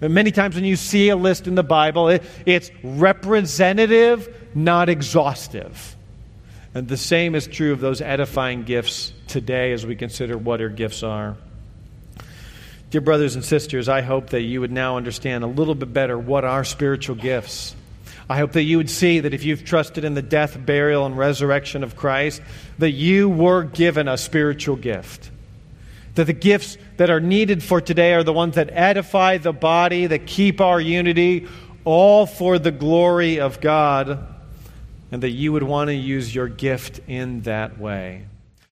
Many 0.00 0.30
times 0.30 0.54
when 0.54 0.64
you 0.64 0.76
see 0.76 1.08
a 1.08 1.16
list 1.16 1.46
in 1.46 1.54
the 1.54 1.62
Bible, 1.62 2.08
it, 2.08 2.22
it's 2.44 2.70
representative, 2.82 4.50
not 4.54 4.88
exhaustive. 4.88 5.96
And 6.74 6.86
the 6.86 6.98
same 6.98 7.34
is 7.34 7.46
true 7.46 7.72
of 7.72 7.80
those 7.80 8.02
edifying 8.02 8.64
gifts 8.64 9.12
today 9.28 9.72
as 9.72 9.86
we 9.86 9.96
consider 9.96 10.36
what 10.36 10.60
our 10.60 10.68
gifts 10.68 11.02
are. 11.02 11.36
Dear 12.90 13.00
brothers 13.00 13.34
and 13.34 13.44
sisters, 13.44 13.88
I 13.88 14.02
hope 14.02 14.30
that 14.30 14.42
you 14.42 14.60
would 14.60 14.70
now 14.70 14.98
understand 14.98 15.42
a 15.42 15.46
little 15.46 15.74
bit 15.74 15.92
better 15.92 16.18
what 16.18 16.44
are 16.44 16.64
spiritual 16.64 17.16
gifts. 17.16 17.74
I 18.28 18.36
hope 18.38 18.52
that 18.52 18.62
you 18.62 18.76
would 18.76 18.90
see 18.90 19.20
that 19.20 19.34
if 19.34 19.44
you've 19.44 19.64
trusted 19.64 20.04
in 20.04 20.14
the 20.14 20.22
death, 20.22 20.58
burial, 20.64 21.06
and 21.06 21.16
resurrection 21.16 21.82
of 21.82 21.96
Christ, 21.96 22.42
that 22.78 22.90
you 22.90 23.28
were 23.28 23.62
given 23.62 24.08
a 24.08 24.18
spiritual 24.18 24.76
gift. 24.76 25.30
That 26.16 26.24
the 26.24 26.32
gifts 26.32 26.76
that 26.96 27.08
are 27.08 27.20
needed 27.20 27.62
for 27.62 27.80
today 27.80 28.14
are 28.14 28.24
the 28.24 28.32
ones 28.32 28.56
that 28.56 28.70
edify 28.72 29.38
the 29.38 29.52
body, 29.52 30.06
that 30.06 30.26
keep 30.26 30.60
our 30.60 30.80
unity, 30.80 31.46
all 31.84 32.26
for 32.26 32.58
the 32.58 32.72
glory 32.72 33.38
of 33.38 33.60
God, 33.60 34.26
and 35.12 35.22
that 35.22 35.30
you 35.30 35.52
would 35.52 35.62
want 35.62 35.88
to 35.88 35.94
use 35.94 36.34
your 36.34 36.48
gift 36.48 37.00
in 37.06 37.42
that 37.42 37.78
way. 37.78 38.26